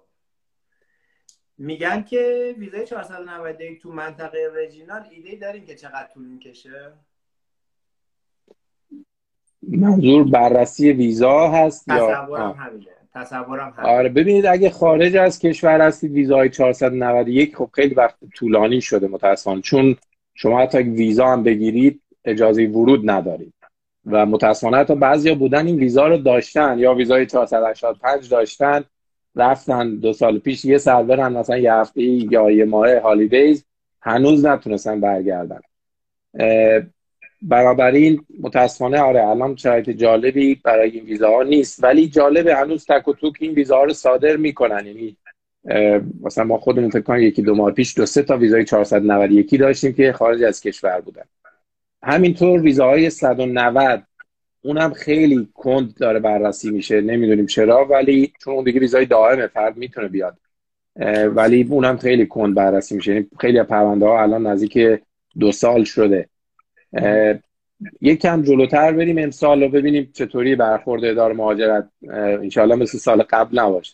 میگن 1.57 2.03
که 2.03 2.55
ویزای 2.57 2.85
491 2.85 3.81
تو 3.81 3.91
منطقه 3.91 4.51
رژینال 4.55 5.03
ایده 5.11 5.35
داریم 5.35 5.65
که 5.65 5.75
چقدر 5.75 6.07
طول 6.13 6.25
می‌کشه؟ 6.25 6.93
منظور 9.67 10.23
بررسی 10.23 10.91
ویزا 10.91 11.47
هست 11.47 11.85
تصورم 11.89 12.55
همینه. 12.59 12.85
تصورم 13.15 13.73
همینه. 13.77 13.93
آره 13.93 14.09
ببینید 14.09 14.45
اگه 14.45 14.69
خارج 14.69 15.15
از 15.15 15.39
کشور 15.39 15.81
هستید 15.81 16.11
ویزای 16.11 16.49
491 16.49 17.55
خب 17.55 17.69
خیلی 17.73 17.95
وقت 17.95 18.15
طولانی 18.35 18.81
شده 18.81 19.07
متاسفانه. 19.07 19.61
چون 19.61 19.95
شما 20.33 20.61
حتی 20.61 20.77
ویزا 20.77 21.27
هم 21.27 21.43
بگیرید 21.43 22.01
اجازه 22.25 22.67
ورود 22.67 23.09
ندارید. 23.09 23.53
و 24.05 24.25
متاسفانه 24.25 24.77
حتی 24.77 24.95
بعضیا 24.95 25.35
بودن 25.35 25.67
این 25.67 25.75
ویزا 25.75 26.07
رو 26.07 26.17
داشتن 26.17 26.79
یا 26.79 26.93
ویزای 26.93 27.25
485 27.25 28.29
داشتن 28.29 28.83
رفتن 29.35 29.95
دو 29.95 30.13
سال 30.13 30.39
پیش 30.39 30.65
یه 30.65 30.77
سال 30.77 31.05
برن 31.05 31.33
مثلا 31.33 31.57
یه 31.57 31.73
هفته 31.73 32.01
یا 32.01 32.51
یه 32.51 32.65
ماه 32.65 32.99
هالیدیز 32.99 33.65
هنوز 34.01 34.45
نتونستن 34.45 34.99
برگردن. 34.99 35.59
بنابراین 37.41 38.25
متاسفانه 38.39 38.99
آره 38.99 39.27
الان 39.27 39.55
شرایط 39.55 39.89
جالبی 39.89 40.55
برای 40.63 40.89
این 40.91 41.03
ویزاها 41.05 41.43
نیست. 41.43 41.83
ولی 41.83 42.07
جالبه 42.07 42.55
هنوز 42.55 42.85
تک 42.85 43.07
و 43.07 43.13
توک 43.13 43.33
این 43.39 43.53
ویزاها 43.53 43.83
رو 43.83 43.93
صادر 43.93 44.35
می‌کنن. 44.35 44.85
یعنی 44.85 45.17
مثلا 46.23 46.43
ما 46.43 46.57
خودمون 46.57 46.89
فکر 46.89 47.01
کنیم 47.01 47.21
یکی 47.21 47.41
دو 47.41 47.55
ماه 47.55 47.71
پیش 47.71 47.97
دو 47.97 48.05
سه 48.05 48.23
تا 48.23 48.37
ویزای 48.37 48.65
491 48.65 49.59
داشتیم 49.59 49.93
که 49.93 50.11
خارج 50.11 50.43
از 50.43 50.61
کشور 50.61 51.01
بودن. 51.01 51.23
همینطور 52.03 52.61
ویزاهای 52.61 53.09
190 53.09 54.03
اونم 54.61 54.93
خیلی 54.93 55.47
کند 55.53 55.93
داره 55.97 56.19
بررسی 56.19 56.71
میشه. 56.71 57.01
نمی‌دونیم 57.01 57.45
چرا 57.45 57.85
ولی 57.85 58.33
چون 58.43 58.53
اون 58.53 58.63
دیگه 58.63 58.79
ویزای 58.79 59.05
دائمه 59.05 59.47
فرد 59.47 59.77
می‌تونه 59.77 60.07
بیاد. 60.07 60.37
ولی 61.25 61.67
اونم 61.69 61.97
خیلی 61.97 62.25
کند 62.25 62.55
بررسی 62.55 62.95
میشه. 62.95 63.13
یعنی 63.13 63.27
خیلی 63.39 63.63
پرونده 63.63 64.05
ها 64.05 64.21
الان 64.21 64.47
نزدیک 64.47 65.01
دو 65.39 65.51
سال 65.51 65.83
شده. 65.83 66.28
یک 68.01 68.21
کم 68.21 68.41
جلوتر 68.41 68.91
بریم 68.91 69.17
امسال 69.17 69.63
رو 69.63 69.69
ببینیم 69.69 70.11
چطوری 70.13 70.55
برخورد 70.55 71.05
اداره 71.05 71.33
مهاجرت 71.33 71.89
انشاءالله 72.11 72.75
مثل 72.75 72.97
سال 72.97 73.21
قبل 73.21 73.59
نباشه. 73.59 73.93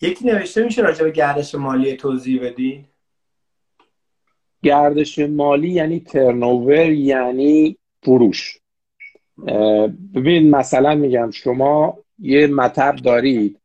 یکی 0.00 0.26
نوشته 0.26 0.64
میشه 0.64 0.82
راجع 0.82 1.04
به 1.04 1.10
گردش 1.10 1.54
مالی 1.54 1.96
توضیح 1.96 2.42
بدین؟ 2.42 2.84
گردش 4.62 5.18
مالی 5.18 5.68
یعنی 5.68 6.00
ترنوور 6.00 6.90
یعنی 6.90 7.76
فروش. 8.02 8.58
ببین 10.14 10.50
مثلا 10.50 10.94
میگم 10.94 11.30
شما 11.30 11.98
یه 12.18 12.46
مطب 12.46 12.96
دارید 12.96 13.60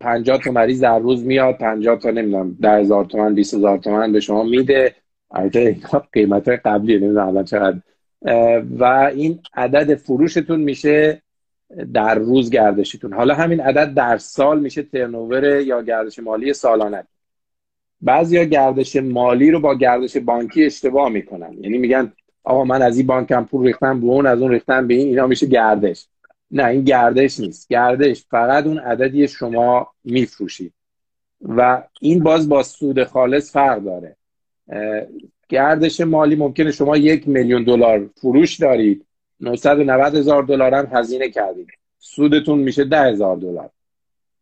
پنجاه 0.00 0.38
تا 0.38 0.50
مریض 0.50 0.80
در 0.80 0.98
روز 0.98 1.24
میاد 1.24 1.58
پنجاه 1.58 1.98
تا 1.98 2.10
نمی‌دونم 2.10 2.56
ده 2.60 2.70
هزار 2.70 3.04
تومن 3.04 3.34
بیست 3.34 3.54
هزار 3.54 3.78
تومن 3.78 4.12
به 4.12 4.20
شما 4.20 4.42
میده. 4.42 4.94
البته 5.36 5.76
قیمت 6.12 6.48
قبلی 6.48 6.98
نمی‌دونم 6.98 7.28
الان 7.28 7.44
چقدر. 7.44 7.78
و 8.78 8.84
این 9.14 9.38
عدد 9.54 9.94
فروشتون 9.94 10.60
میشه 10.60 11.22
در 11.92 12.14
روز 12.14 12.50
گردشتون. 12.50 13.12
حالا 13.12 13.34
همین 13.34 13.60
عدد 13.60 13.94
در 13.94 14.16
سال 14.16 14.60
میشه 14.60 14.82
ترنوور 14.82 15.60
یا 15.60 15.82
گردش 15.82 16.18
مالی 16.18 16.52
سالانه. 16.52 17.04
بعضی 18.00 18.36
ها 18.36 18.44
گردش 18.44 18.96
مالی 18.96 19.50
رو 19.50 19.60
با 19.60 19.74
گردش 19.74 20.16
بانکی 20.16 20.64
اشتباه 20.64 21.08
می‌کنن. 21.08 21.52
یعنی 21.60 21.78
میگن 21.78 22.12
آقا 22.44 22.64
من 22.64 22.82
از 22.82 22.96
این 22.98 23.06
بانکم 23.06 23.44
پول 23.44 23.66
ریختم 23.66 24.00
به 24.00 24.06
اون 24.06 24.26
از 24.26 24.42
اون 24.42 24.50
ریختم 24.50 24.86
به 24.86 24.94
این 24.94 25.08
اینا 25.08 25.26
میشه 25.26 25.46
گردش. 25.46 26.06
نه 26.50 26.64
این 26.64 26.84
گردش 26.84 27.40
نیست. 27.40 27.68
گردش 27.68 28.24
فقط 28.30 28.66
اون 28.66 28.78
عددی 28.78 29.28
شما 29.28 29.88
میفروشید. 30.04 30.72
و 31.40 31.82
این 32.00 32.22
باز 32.22 32.48
با 32.48 32.62
سود 32.62 33.04
خالص 33.04 33.52
فرق 33.52 33.84
داره. 33.84 34.15
گردش 35.48 36.00
مالی 36.00 36.36
ممکنه 36.36 36.72
شما 36.72 36.96
یک 36.96 37.28
میلیون 37.28 37.64
دلار 37.64 38.10
فروش 38.20 38.60
دارید. 38.60 39.06
990 39.40 40.14
هزار 40.14 40.42
دلار 40.42 40.74
هم 40.74 40.88
هزینه 40.92 41.30
کردید. 41.30 41.68
سودتون 41.98 42.58
میشه 42.58 42.84
ده 42.84 43.00
هزار 43.00 43.36
دلار. 43.36 43.70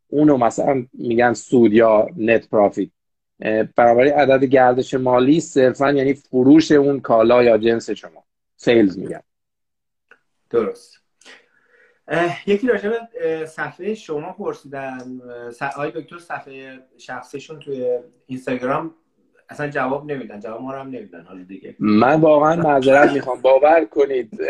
اونو 0.09 0.37
مثلا 0.37 0.87
میگن 0.93 1.33
سود 1.33 1.73
یا 1.73 2.09
نت 2.17 2.49
پرافیت 2.49 2.91
برابری 3.77 4.09
عدد 4.09 4.45
گردش 4.45 4.95
مالی 4.95 5.41
صرفا 5.41 5.93
یعنی 5.93 6.15
فروش 6.15 6.73
اون 6.73 7.01
کالا 7.01 7.43
یا 7.43 7.59
جنس 7.59 7.91
شما. 7.91 8.25
سیلز 8.57 8.99
میگن. 8.99 9.21
درست. 10.51 11.01
یکی 12.47 12.67
راجع 12.67 12.89
به 12.89 13.47
صفحه 13.47 13.95
شما 13.95 14.33
پرسیدن. 14.33 15.21
آقای 15.61 15.91
دکتر 15.91 16.19
صفحه 16.19 16.79
شخصیشون 16.99 17.59
توی 17.59 17.99
اینستاگرام 18.27 18.95
اصلا 19.49 19.69
جواب 19.69 20.13
نمیدن 20.13 20.41
جواب 20.41 20.63
ما 20.63 20.73
رو 20.73 20.79
هم 20.81 20.87
نمیدن 20.87 21.25
حالا 21.29 21.43
دیگه. 21.43 21.75
من 21.79 22.21
واقعا 22.21 22.57
معذرت 22.57 23.13
می‌خوام. 23.13 23.41
باور 23.41 23.85
کنید 23.85 24.41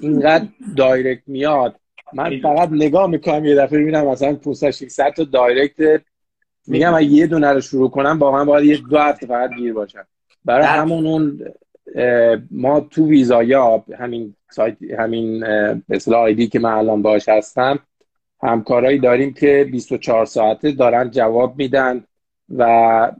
اینقدر 0.00 0.46
دایرکت 0.76 1.22
میاد. 1.26 1.76
من 2.12 2.40
فقط 2.40 2.68
نگاه 2.72 3.10
می‌کنم 3.10 3.44
یه 3.44 3.54
دفعه 3.54 3.78
می‌بینم 3.78 4.06
مثلا 4.06 4.34
500 4.34 4.70
600 4.70 5.12
تا 5.12 5.24
دایرکت. 5.24 6.02
میگم 6.66 6.94
اگه 6.94 7.06
یه 7.06 7.26
دونه 7.26 7.52
رو 7.52 7.60
شروع 7.60 7.90
کنم 7.90 8.18
واقعا 8.18 8.44
باید 8.44 8.64
یه 8.64 8.76
دو 8.90 8.98
هفته 8.98 9.26
فقط 9.26 9.50
گیر 9.54 9.72
باشم. 9.72 10.06
برای 10.44 10.66
همون 10.66 11.06
اون 11.06 11.52
ما 12.50 12.80
تو 12.80 13.06
ویزایا 13.06 13.84
همین 13.98 14.34
سایت 14.50 14.76
همین 14.98 15.40
به 15.88 16.16
آیدی 16.16 16.46
که 16.46 16.58
من 16.58 16.72
الان 16.72 17.02
باش 17.02 17.28
هستم 17.28 17.78
همکارایی 18.42 18.98
داریم 18.98 19.32
که 19.32 19.68
24 19.72 20.26
ساعته 20.26 20.72
دارن 20.72 21.10
جواب 21.10 21.58
میدن 21.58 22.04
و 22.56 23.12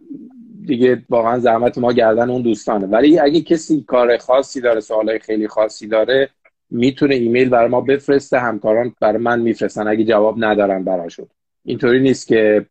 دیگه 0.66 1.03
واقعا 1.09 1.38
زحمت 1.38 1.79
ما 1.79 1.92
گردن 1.92 2.31
اون 2.31 2.42
دوستانه. 2.42 2.87
ولی 2.87 3.18
اگه 3.18 3.40
کسی 3.40 3.85
کار 3.88 4.18
خاصی 4.18 4.61
داره 4.61 4.81
سوالای 4.81 5.18
خیلی 5.18 5.49
خاصی 5.49 5.88
داره 5.88 6.31
می‌تونه 6.70 7.14
ایمیل 7.14 7.49
برای 7.49 7.68
ما 7.68 7.81
بفرسته. 7.81 8.38
همکاران 8.38 8.94
برای 9.01 9.18
من 9.18 9.40
میفرستن. 9.40 9.88
اگه 9.88 10.05
جواب 10.05 10.44
ندارن 10.44 10.85
براشون. 10.85 11.29
اینطوری 11.64 12.01
نیست 12.01 12.27
که 12.27 12.66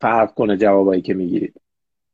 فرق 0.00 0.34
کنه 0.34 0.56
جوابایی 0.56 1.02
که 1.02 1.14
می‌گیرید. 1.14 1.54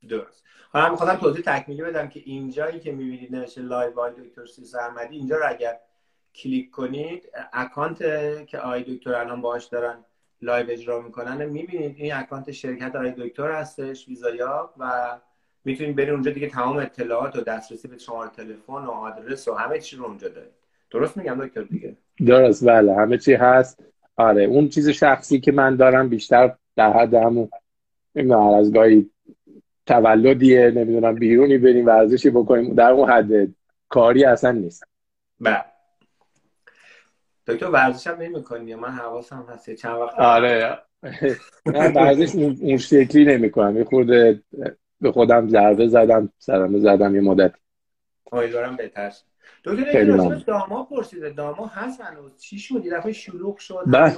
درست. 0.09 0.44
حالا 0.70 0.90
می‌خواستم 0.90 1.16
توضیح 1.16 1.42
تکمیلی 1.46 1.83
بدم 1.83 2.09
که 2.09 2.20
اینجایی 2.24 2.81
که 2.81 2.92
می‌بینید 2.92 3.35
نوشته 3.35 3.61
لایو 3.61 3.94
وای 3.94 4.12
دکتر 4.12 4.46
سیس 4.46 4.74
احمدی 4.74 5.16
اینجا 5.16 5.37
رو 5.37 5.42
اگر 5.48 5.79
کلیک 6.35 6.70
کنید 6.70 7.29
account 7.52 7.93
ی 7.93 7.98
که 8.46 8.59
آقای 8.59 8.83
دکتر 8.83 9.14
الان 9.14 9.40
باهاش 9.40 9.64
دارن 9.64 10.05
live 10.42 10.70
اجرا 10.70 11.03
می‌کنن. 11.03 11.44
می‌بینید 11.44 11.94
این 11.99 12.14
account 12.14 12.50
شرکت 12.51 12.96
آقای 12.96 13.11
دکتر 13.18 13.51
هستش 13.51 14.09
ویزایا 14.09 14.70
و 14.79 14.92
می‌تونید 15.64 15.96
برید 15.96 16.11
اونجا 16.11 16.31
دیگه 16.31 16.49
تمام 16.49 16.77
اطلاعات 16.77 17.37
و 17.37 17.40
دسترسی 17.40 17.88
به 17.88 17.99
شماره 17.99 18.31
تلفن 18.31 18.72
و 18.72 18.90
آدرس 18.90 19.49
و 19.49 19.55
همه 19.55 19.79
چی 19.79 19.96
رو 19.96 20.05
اونجا 20.05 20.29
دارید. 20.29 20.51
درست 20.90 21.16
میگم 21.16 21.46
دکتر 21.46 21.62
دیگه؟ 21.62 21.96
درست 22.27 22.68
بله. 22.68 22.94
همه 22.94 23.18
چی 23.18 23.35
هست. 23.35 23.83
آره 24.16 24.44
اون 24.44 24.68
چیز 24.68 24.88
شخصی 24.88 25.40
که 25.40 25.53
من 25.53 25.77
دارم 25.77 26.09
بیشتر 26.09 26.55
در 26.77 26.92
حد 26.92 27.14
همون 27.14 27.49
از 28.59 28.72
گاهی 28.72 29.11
تولدیه 29.87 30.70
نمی‌دونم 30.70 31.14
بیرونی 31.14 31.59
بریم 31.59 31.87
ورزشی 31.87 32.31
بکنیم 32.31 32.75
در 32.75 32.90
اون 32.90 33.11
حد 33.11 33.49
کاری 33.88 34.25
اصلا 34.25 34.53
نیست. 34.53 34.85
بله. 35.40 35.64
دکتر 37.46 37.66
ورزش 37.66 38.06
هم 38.06 38.22
نمی 38.22 38.74
من 38.74 38.88
حواسم 38.88 39.46
هست 39.48 39.74
چند 39.74 39.96
وقت 39.96 40.18
آره. 40.18 40.78
من 41.66 41.92
ورزش 41.94 42.35
اون 42.35 42.76
شکلی 42.76 43.24
نمی 43.24 43.50
کنم 43.50 43.76
یه 43.76 43.85
خورده 43.85 44.42
به 45.00 45.12
خودم 45.12 45.48
ضربه 45.48 45.88
زدم 45.88 46.32
سرمه 46.38 46.78
زدم 46.78 47.14
یه 47.14 47.20
مدت. 47.20 47.52
امیدوارم 48.32 48.76
بهتر 48.76 49.12
دکتر 49.64 50.04
داما 50.46 50.85
پرسیده. 50.85 51.30
داما 51.30 51.66
هست 51.66 52.00
هنوز؟ 52.00 52.37
چی 52.40 52.59
شد؟ 52.59 52.85
یه 52.85 52.92
دفعه 52.92 53.12
شلوغ 53.12 53.59
شد 53.59 53.85
بله. 53.87 54.16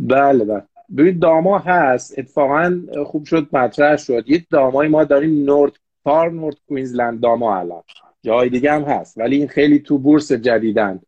بله 0.00 0.44
بله. 0.44 0.62
ببین 0.96 1.18
داما 1.18 1.58
هست. 1.58 2.18
اتفاقا 2.18 2.80
خوب 3.06 3.24
شد 3.24 3.48
مطرح 3.52 3.96
شد. 3.96 4.24
یه 4.26 4.46
دامای 4.50 4.88
ما 4.88 5.04
داریم 5.04 5.44
نورت 5.44 5.72
پار 6.04 6.32
نورت 6.32 6.56
کوینزلند 6.68 7.20
داما 7.20 7.58
الان. 7.58 7.82
جای 8.22 8.48
دیگه 8.48 8.72
هم 8.72 8.82
هست. 8.82 9.18
ولی 9.18 9.36
این 9.36 9.48
خیلی 9.48 9.78
تو 9.78 9.98
بورس 9.98 10.32
جدیدن. 10.32 11.00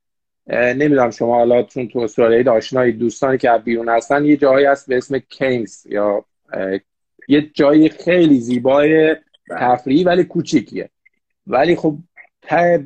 نمی‌دونم 0.48 1.10
شما 1.10 1.34
حالا 1.34 1.62
چون 1.62 1.88
تو 1.88 1.98
استرالیا 1.98 2.52
آشنایی 2.52 2.92
دوستانی 2.92 3.38
که 3.38 3.50
بیرون 3.64 3.88
هستن 3.88 4.24
یه 4.24 4.36
جایی 4.36 4.66
هست 4.66 4.88
به 4.88 4.96
اسم 4.96 5.18
کینگز 5.18 5.86
یا 5.86 6.24
یه 7.28 7.50
جایی 7.54 7.88
خیلی 7.88 8.40
زیبای 8.40 9.16
تفریحی 9.50 10.04
ولی 10.04 10.24
کوچیکیه. 10.24 10.90
ولی 11.46 11.76
خب 11.76 11.96
ته 12.42 12.84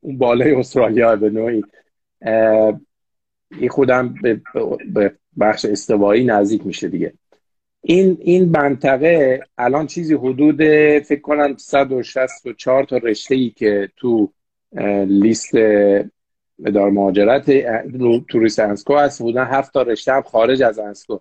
اون 0.00 0.18
بالای 0.18 0.54
استرالیا 0.54 1.16
به 1.16 1.30
نوعی. 1.30 1.64
این 3.50 3.68
خودم 3.68 4.14
به 4.94 5.14
بخش 5.40 5.64
استوایی 5.64 6.24
نزدیک 6.24 6.66
میشه 6.66 6.88
دیگه. 6.88 7.12
این 7.80 8.18
این 8.20 8.48
منطقه 8.48 9.40
الان 9.58 9.86
چیزی 9.86 10.14
حدود 10.14 10.62
فکر 11.00 11.20
کنم 11.20 11.56
164 11.56 12.84
تا 12.84 12.96
رشته 12.96 13.34
ای 13.34 13.50
که 13.50 13.88
تو 13.96 14.32
لیست 15.06 15.52
اداره 16.66 16.90
مهاجرت 16.90 17.50
توریست 18.28 18.60
انسکو 18.60 18.96
هست. 18.96 19.22
بودن 19.22 19.44
هفت 19.44 19.72
تا 19.72 19.82
رشته 19.82 20.12
هم 20.12 20.22
خارج 20.22 20.62
از 20.62 20.78
انسکو. 20.78 21.18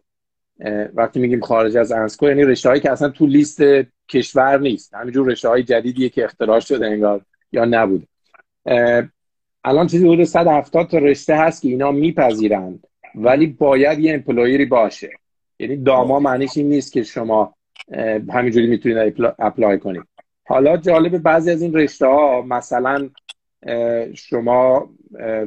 وقتی 0.94 1.20
میگیم 1.20 1.40
خارج 1.40 1.78
از 1.78 1.92
ANZSCO 1.92 2.28
یعنی 2.28 2.44
رشته 2.44 2.70
هایی 2.70 2.82
که 2.82 2.92
اصلا 2.92 3.10
تو 3.10 3.26
لیست 3.26 3.62
کشور 4.10 4.60
نیست. 4.60 4.94
همینجور 4.94 5.28
رشته 5.28 5.50
های 5.50 5.64
جدیدیه 5.64 6.10
که 6.10 6.24
اختراع 6.24 6.60
شده 6.60 6.88
انگار 6.88 7.22
یا 7.52 7.66
نبود 7.66 8.08
الان 9.66 9.88
چیزی 9.88 10.08
حدود 10.08 10.24
170 10.24 10.88
تا 10.88 10.98
رشته 10.98 11.36
هست 11.36 11.62
که 11.62 11.68
اینا 11.68 11.92
میپذیرند. 11.92 12.88
ولی 13.16 13.48
باید 13.48 14.00
یه 14.00 14.14
employer 14.14 14.60
ی 14.60 14.66
باشه. 14.66 15.10
یعنی 15.60 15.78
DAMA 15.78 16.20
معنیش 16.20 16.58
این 16.58 16.70
نیست 16.70 16.92
که 16.92 17.04
شما 17.04 17.56
همینجوری 18.30 18.68
می‌تونید 18.68 19.16
apply 19.40 19.80
کنید. 19.80 20.04
حالا 20.46 20.78
جالب 20.78 21.18
بعضی 21.18 21.52
از 21.52 21.62
این 21.62 21.74
رشته 21.74 22.06
ها 22.06 22.42
مثلا 22.42 23.10
شما 24.16 24.90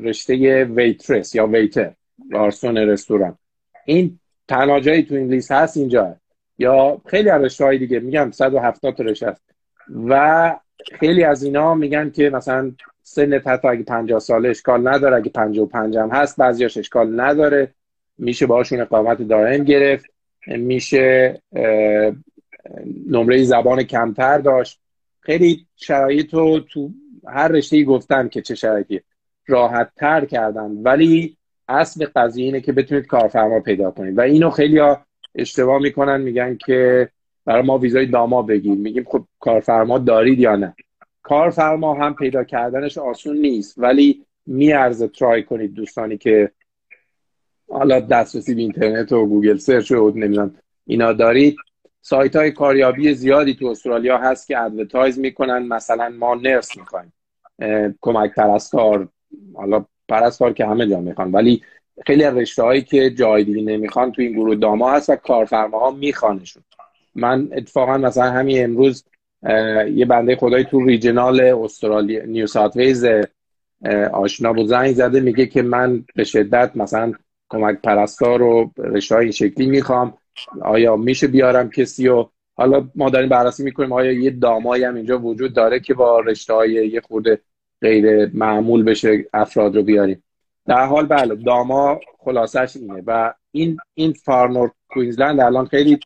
رشته 0.02 0.64
waitress 0.64 1.34
یا 1.34 1.46
waiter 1.46 1.92
گارسون 2.32 2.76
رستوران. 2.76 3.38
این 3.84 4.18
تنها 4.48 4.80
تو 4.80 5.14
این 5.14 5.28
لیست 5.28 5.52
هست 5.52 5.76
اینجا 5.76 6.16
یا 6.58 7.00
خیلی 7.06 7.30
از 7.30 7.42
رشته 7.42 7.78
دیگه 7.78 8.00
میگم 8.00 8.30
170 8.30 8.94
تا 8.94 9.04
رشته 9.04 9.26
هست. 9.26 9.42
و 10.06 10.56
خیلی 11.00 11.24
از 11.24 11.42
اینا 11.42 11.74
میگن 11.74 12.10
که 12.10 12.30
مثلا 12.30 12.72
سن 13.02 13.32
حتی 13.32 13.68
اگه 13.68 13.82
50 13.82 14.18
ساله 14.18 14.48
اشکال 14.48 14.88
نداره 14.88 15.16
اگه 15.16 15.30
55 15.30 15.96
هم 15.96 16.10
هست 16.10 16.36
بعضیاش 16.36 16.76
اشکال 16.76 17.20
نداره. 17.20 17.74
میشه 18.18 18.46
باشون 18.46 18.80
اقامت 18.80 19.22
دائم 19.22 19.64
گرفت. 19.64 20.06
میشه 20.46 21.40
نمره 23.06 23.44
زبان 23.44 23.82
کمتر 23.82 24.38
داشت. 24.38 24.80
خیلی 25.20 25.66
شرایط 25.76 26.34
رو 26.34 26.60
تو 26.60 26.90
هر 27.26 27.48
رشته 27.48 27.84
گفتن 27.84 28.28
که 28.28 28.42
چه 28.42 28.54
شرایطی 28.54 29.00
راحت 29.46 29.90
تر 29.96 30.24
کردن 30.24 30.70
ولی 30.70 31.36
اصل 31.68 32.06
قضیه 32.16 32.44
اینه 32.44 32.60
که 32.60 32.72
بتونید 32.72 33.06
کارفرما 33.06 33.60
پیدا 33.60 33.90
کنید. 33.90 34.18
و 34.18 34.20
اینو 34.20 34.50
خیلی 34.50 34.78
ها 34.78 35.06
اشتباه 35.34 35.82
می‌کنن 35.82 36.20
میگن 36.20 36.56
که 36.56 37.08
برای 37.44 37.62
ما 37.62 37.78
ویزای 37.78 38.06
DAMA 38.06 38.42
بگیم. 38.42 38.78
میگیم 38.78 39.04
خب 39.04 39.24
کارفرما 39.40 39.98
دارید 39.98 40.38
یا 40.38 40.56
نه؟ 40.56 40.74
کارفرما 41.22 41.94
هم 41.94 42.14
پیدا 42.14 42.44
کردنش 42.44 42.98
آسون 42.98 43.36
نیست 43.36 43.74
ولی 43.78 44.24
میارزه 44.46 45.08
try 45.08 45.42
کنید 45.42 45.74
دوستانی 45.74 46.18
که 46.18 46.50
حالا 47.68 48.00
دسترسی 48.00 48.54
به 48.54 48.60
اینترنت 48.60 49.12
و 49.12 49.26
گوگل 49.26 49.56
search 49.56 49.92
و 49.92 50.10
نمی‌دونم 50.10 50.54
اینا 50.86 51.12
دارید. 51.12 51.56
سایت 52.00 52.36
های 52.36 52.50
کاریابی 52.50 53.14
زیادی 53.14 53.54
تو 53.54 53.66
استرالیا 53.66 54.18
هست 54.18 54.46
که 54.46 54.58
advertise 54.58 55.18
می‌کنن. 55.18 55.58
مثلا 55.68 56.08
ما 56.08 56.34
nurse 56.34 56.76
می‌خوایم. 56.76 57.12
کمک 58.00 58.34
پرستار 58.34 59.08
حالا 59.54 59.84
پرستار 60.08 60.52
که 60.52 60.66
همه 60.66 60.86
جا 60.86 61.00
می‌خوان. 61.00 61.32
ولی 61.32 61.62
خیلی 62.06 62.24
رشته 62.24 62.62
هایی 62.62 62.82
که 62.82 63.10
جای 63.10 63.44
دیگه 63.44 63.62
نمی‌خوان 63.62 64.12
تو 64.12 64.22
این 64.22 64.32
گروه 64.32 64.56
داما 64.56 64.92
هست 64.92 65.10
و 65.10 65.16
کارفرماها 65.16 65.90
میخوانشون. 65.90 66.62
من 67.14 67.48
اتفاقا 67.52 67.98
مثلا 67.98 68.30
همین 68.30 68.64
امروز 68.64 69.04
یه 69.94 70.06
بنده 70.08 70.36
خدای 70.36 70.64
تو 70.64 70.84
ریجنال 70.84 71.40
استرالیا 71.40 72.24
نیو 72.24 72.46
ساوت 72.46 72.76
ویز 72.76 73.06
آشنا 74.12 74.52
بود. 74.52 74.66
زنگ 74.66 74.92
زده 74.92 75.20
میگه 75.20 75.46
که 75.46 75.62
من 75.62 76.04
به 76.14 76.24
شدت 76.24 76.70
مثلا 76.76 77.12
کمک 77.48 77.80
پرستار 77.82 78.42
و 78.42 78.70
رشته 78.78 79.16
این 79.16 79.30
شکلی 79.30 79.66
می‌خوام. 79.66 80.18
آیا 80.62 80.96
میشه 80.96 81.26
بیارم 81.26 81.70
کسی 81.70 82.08
و 82.08 82.26
حالا 82.56 82.88
ما 82.94 83.10
داریم 83.10 83.28
بررسی 83.28 83.64
می‌کنیم 83.64 83.92
آیا 83.92 84.12
یه 84.12 84.30
دامایی 84.30 84.84
هم 84.84 84.94
اینجا 84.94 85.18
وجود 85.18 85.52
داره 85.54 85.80
که 85.80 85.94
با 85.94 86.20
رشته 86.20 86.54
های 86.54 86.70
یه 86.70 87.00
خورده 87.00 87.40
غیر 87.82 88.30
معمول 88.34 88.84
بشه 88.84 89.24
افراد 89.34 89.76
رو 89.76 89.82
بیاریم. 89.82 90.22
در 90.66 90.86
حال 90.86 91.06
بله 91.06 91.34
داما 91.34 92.00
خلاصش 92.18 92.76
اینه 92.76 93.02
و 93.06 93.34
این 93.50 93.78
این 93.94 94.12
فارنورد 94.12 94.72
کوینزلند 94.88 95.40
الان 95.40 95.66
خیلی 95.66 95.98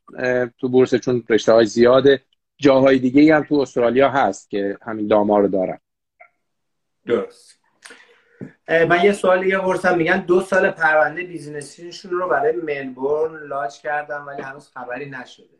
تو 0.59 0.69
بورس 0.69 0.95
چون 0.95 1.25
رشته 1.29 1.53
های 1.53 1.67
زیاده 1.67 2.23
جاهای 2.59 2.99
دیگه 2.99 3.37
هم 3.37 3.43
تو 3.43 3.55
استرالیا 3.55 4.09
هست 4.09 4.51
که 4.51 4.79
همین 4.83 5.07
داما 5.07 5.39
رو 5.39 5.49
دارن. 5.49 5.79
درست. 7.07 7.61
من 8.69 9.05
یه 9.05 9.13
سوال 9.13 9.45
دیگه 9.45 9.59
پرسم. 9.59 9.99
میگن 9.99 10.21
دو 10.21 10.41
سال 10.41 10.71
پرونده 10.71 11.23
بیزینسیشون 11.23 12.11
رو 12.11 12.29
برای 12.29 12.53
ملبورن 12.53 13.47
لاچ 13.47 13.81
کردم 13.81 14.27
ولی 14.27 14.43
هنوز 14.43 14.69
خبری 14.69 15.11
نشده. 15.11 15.60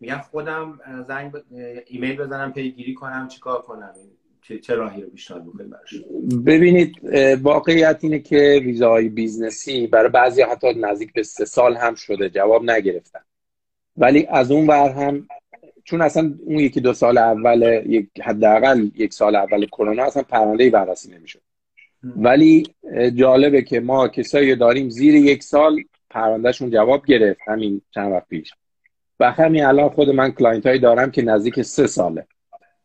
میگن 0.00 0.18
خودم 0.18 0.80
زنگ 1.08 1.32
ایمیل 1.86 2.16
بزنم 2.16 2.52
پیگیری 2.52 2.94
کنم 2.94 3.28
چیکار 3.28 3.62
کنم؟ 3.62 3.94
چه 4.62 4.74
راهی 4.74 5.02
رو 5.02 5.10
پیشنهاد 5.10 5.44
بکنید 5.44 5.74
ببینید 6.44 6.94
واقعیت 7.42 7.98
اینه 8.00 8.18
که 8.18 8.60
ویزاهای 8.64 9.08
business 9.08 9.77
ی 9.77 9.86
برای 9.86 10.08
بعضی 10.08 10.42
حتی 10.42 10.74
نزدیک 10.74 11.12
به 11.12 11.22
سه 11.22 11.44
سال 11.44 11.76
هم 11.76 11.94
شده 11.94 12.28
جواب 12.30 12.70
نگرفتن. 12.70 13.20
ولی 13.96 14.26
از 14.26 14.50
اون 14.50 14.66
ور 14.66 14.88
هم 14.88 15.28
چون 15.84 16.00
اصلا 16.00 16.34
اون 16.44 16.58
یکی 16.58 16.80
دو 16.80 16.92
سال 16.92 17.18
اول 17.18 17.82
یک 17.86 18.08
حداقل 18.22 18.90
یک 18.96 19.12
سال 19.12 19.36
اول 19.36 19.66
کرونا 19.66 20.04
اصلا 20.04 20.22
پرونده 20.22 20.70
بررسی 20.70 21.10
نمی‌شد. 21.14 21.40
ولی 22.16 22.62
جالبه 23.14 23.62
که 23.62 23.80
ما 23.80 24.08
کسایی 24.08 24.56
داریم 24.56 24.88
زیر 24.88 25.14
یک 25.14 25.42
سال 25.42 25.82
پروندهشون 26.10 26.70
جواب 26.70 27.06
گرفت 27.06 27.40
همین 27.46 27.80
چند 27.90 28.12
وقت 28.12 28.28
پیش. 28.28 28.54
و 29.20 29.30
همین 29.30 29.64
الان 29.64 29.88
خود 29.88 30.10
من 30.10 30.30
client 30.30 30.66
هایی 30.66 30.78
دارم 30.78 31.10
که 31.10 31.22
نزدیک 31.22 31.62
سه 31.62 31.86
ساله. 31.86 32.26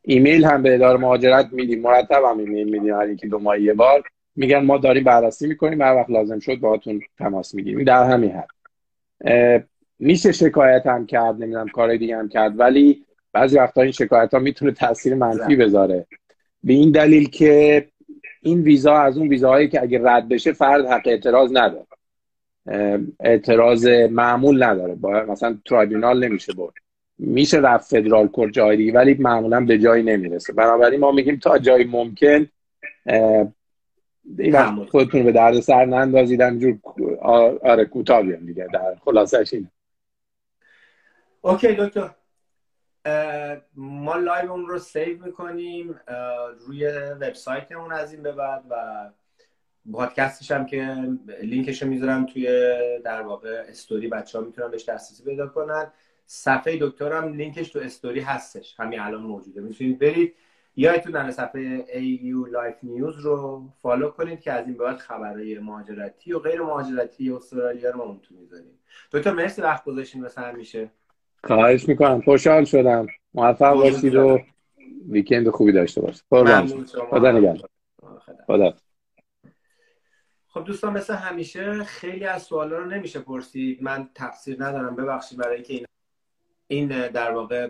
ایمیل 0.02 0.46
هم 0.46 0.64
به 0.64 0.76
اداره 0.76 1.00
مهاجرت 1.00 1.50
میدیم 1.52 1.82
مرتب 1.82 2.24
هم 2.30 2.38
ایمیل 2.40 2.70
میدیم 2.70 2.94
هر 2.94 3.10
یکی 3.10 3.28
دو 3.28 3.40
ماه 3.40 3.62
یه 3.62 3.74
بار. 3.74 4.04
میگن 4.36 4.60
ما 4.60 4.78
داریم 4.78 5.04
بررسی 5.04 5.48
می‌کنیم 5.48 5.82
هر 5.82 5.96
وقت 5.96 6.10
لازم 6.10 6.40
شد 6.40 6.56
باهاتون 6.56 7.02
تماس 7.18 7.56
می‌گیریم. 7.56 7.84
در 7.84 8.04
همین 8.04 8.32
حد. 8.32 9.68
میشه 10.00 10.32
شکایت 10.32 10.86
هم 10.86 11.06
کرد 11.06 11.36
نمی‌دونم 11.44 11.68
کار 11.68 11.96
دیگه 11.96 12.18
هم 12.18 12.30
کرد 12.30 12.60
ولی 12.60 13.06
بعضی 13.34 13.58
وقتا 13.58 13.82
این 13.82 13.92
شکایت 13.92 14.34
ها 14.34 14.40
می‌تونه 14.40 14.72
تاثیر 14.72 15.16
منفی 15.16 15.56
بذاره. 15.56 16.06
به 16.64 16.74
این 16.74 16.92
دلیل 16.92 17.30
که 17.30 17.88
این 18.42 18.62
ویزا 18.62 18.98
از 18.98 19.18
اون 19.18 19.28
ویزاهایی 19.28 19.68
که 19.68 19.82
اگه 19.82 20.00
رد 20.04 20.28
بشه 20.30 20.52
فرد 20.52 20.86
حق 20.86 21.08
اعتراض 21.08 21.52
نداره. 21.54 21.85
اعتراض 23.20 23.88
معمول 23.88 24.64
نداره. 24.64 24.96
با 24.96 25.10
مثلا 25.12 25.58
ترایبونال 25.66 26.26
نمیشه 26.26 26.54
برد. 26.54 26.74
میشه 27.18 27.58
رفت 27.58 27.90
فدرال 27.90 28.28
کورت 28.28 28.54
جای 28.54 28.78
دیگه 28.78 28.94
ولی 28.94 29.14
معمولا 29.14 29.66
به 29.66 29.80
جایی 29.80 30.04
نمی‌رسه. 30.04 30.54
بنابراین 30.54 31.00
ما 31.00 31.12
میگیم 31.12 31.40
تا 31.40 31.58
جایی 31.58 31.86
ممکن 31.86 32.48
این 34.38 34.86
خودتون 34.86 35.24
به 35.24 35.32
درد 35.32 35.60
سر 35.60 35.86
نندازیدن 35.86 36.60
جور 36.60 36.78
آره 37.64 37.86
کوتاه 37.86 38.22
بیان 38.22 38.46
دیگه. 38.46 38.68
در 38.74 38.96
خلاصش 39.06 39.54
اینه. 39.54 39.72
اوکی 41.42 41.68
دکتر. 41.68 42.10
ما 43.76 44.16
live 44.16 44.52
اون 44.52 44.68
رو 44.68 44.80
save 44.80 45.26
می‌کنیم 45.26 46.00
روی 46.68 46.88
وبسایتمون 47.22 47.92
از 47.92 48.14
این 48.14 48.24
به 48.24 48.32
بعد 48.32 48.64
و 48.70 48.76
پادکستش 49.92 50.52
هم 50.52 50.66
که 50.66 50.96
لینکش 51.42 51.82
رو 51.82 51.90
می‌ذارم 51.90 52.26
توی 52.26 52.48
در 53.04 53.22
واقع 53.22 53.64
استوری 53.70 54.08
بچه 54.08 54.40
ها 54.40 54.46
می‌تونن 54.46 54.72
بهش 54.72 54.90
دسترسی 54.90 55.24
پیدا 55.24 55.48
کنن. 55.48 55.92
صفحه 56.26 56.78
دکترم 56.82 57.34
لینکش 57.34 57.70
تو 57.70 57.80
استوری 57.80 58.20
هستش. 58.20 58.76
همین 58.80 59.00
الان 59.00 59.22
موجوده. 59.22 59.62
می‌تونید 59.62 60.00
برید. 60.00 60.34
یادتون 60.76 61.12
در 61.12 61.32
صفحه 61.32 61.86
AU 61.86 62.52
Life 62.52 62.86
News 62.86 63.24
رو 63.24 63.64
follow 63.82 64.10
کنید 64.10 64.40
که 64.40 64.52
از 64.52 64.68
این 64.68 64.78
بعد 64.78 64.98
خبرهای 64.98 65.60
مهاجرتی 65.60 66.34
و 66.34 66.40
غیر 66.40 66.62
مهاجرتی 66.62 67.32
استرالیا 67.32 67.90
رو 67.90 67.98
ما 67.98 68.04
اون 68.04 68.20
تو 68.20 68.36
می‌ذاریم. 68.36 68.80
دکتر 69.12 69.32
مرسی 69.32 69.62
وقت 69.62 69.86
گذاشتین 69.86 70.24
مثلا 70.24 70.52
میشه 70.52 70.90
خواهش 71.44 71.88
می‌کنم. 71.88 72.22
خوشحال 72.22 72.66
شدم. 72.66 73.08
موفق 73.34 73.74
باشید 73.74 74.16
و 74.16 74.40
ویکند 75.10 75.50
خوبی 75.50 75.72
داشته 75.72 76.02
باشید. 76.02 76.24
خدا 77.10 77.32
نگهدار. 77.32 77.70
خدا. 78.48 78.74
خب 80.56 80.64
دوستان 80.64 80.94
مثل 80.94 81.14
همیشه 81.14 81.84
خیلی 81.84 82.26
از 82.26 82.44
سوالا 82.44 82.78
رو 82.78 82.86
نمیشه 82.86 83.20
پرسید. 83.20 83.84
من 83.84 84.10
تقصیر 84.16 84.64
ندارم. 84.64 84.96
ببخشید 84.96 85.38
برای 85.38 85.56
اینکه 85.56 85.74
این 85.74 85.86
این 86.68 87.08
در 87.08 87.32
واقع 87.32 87.70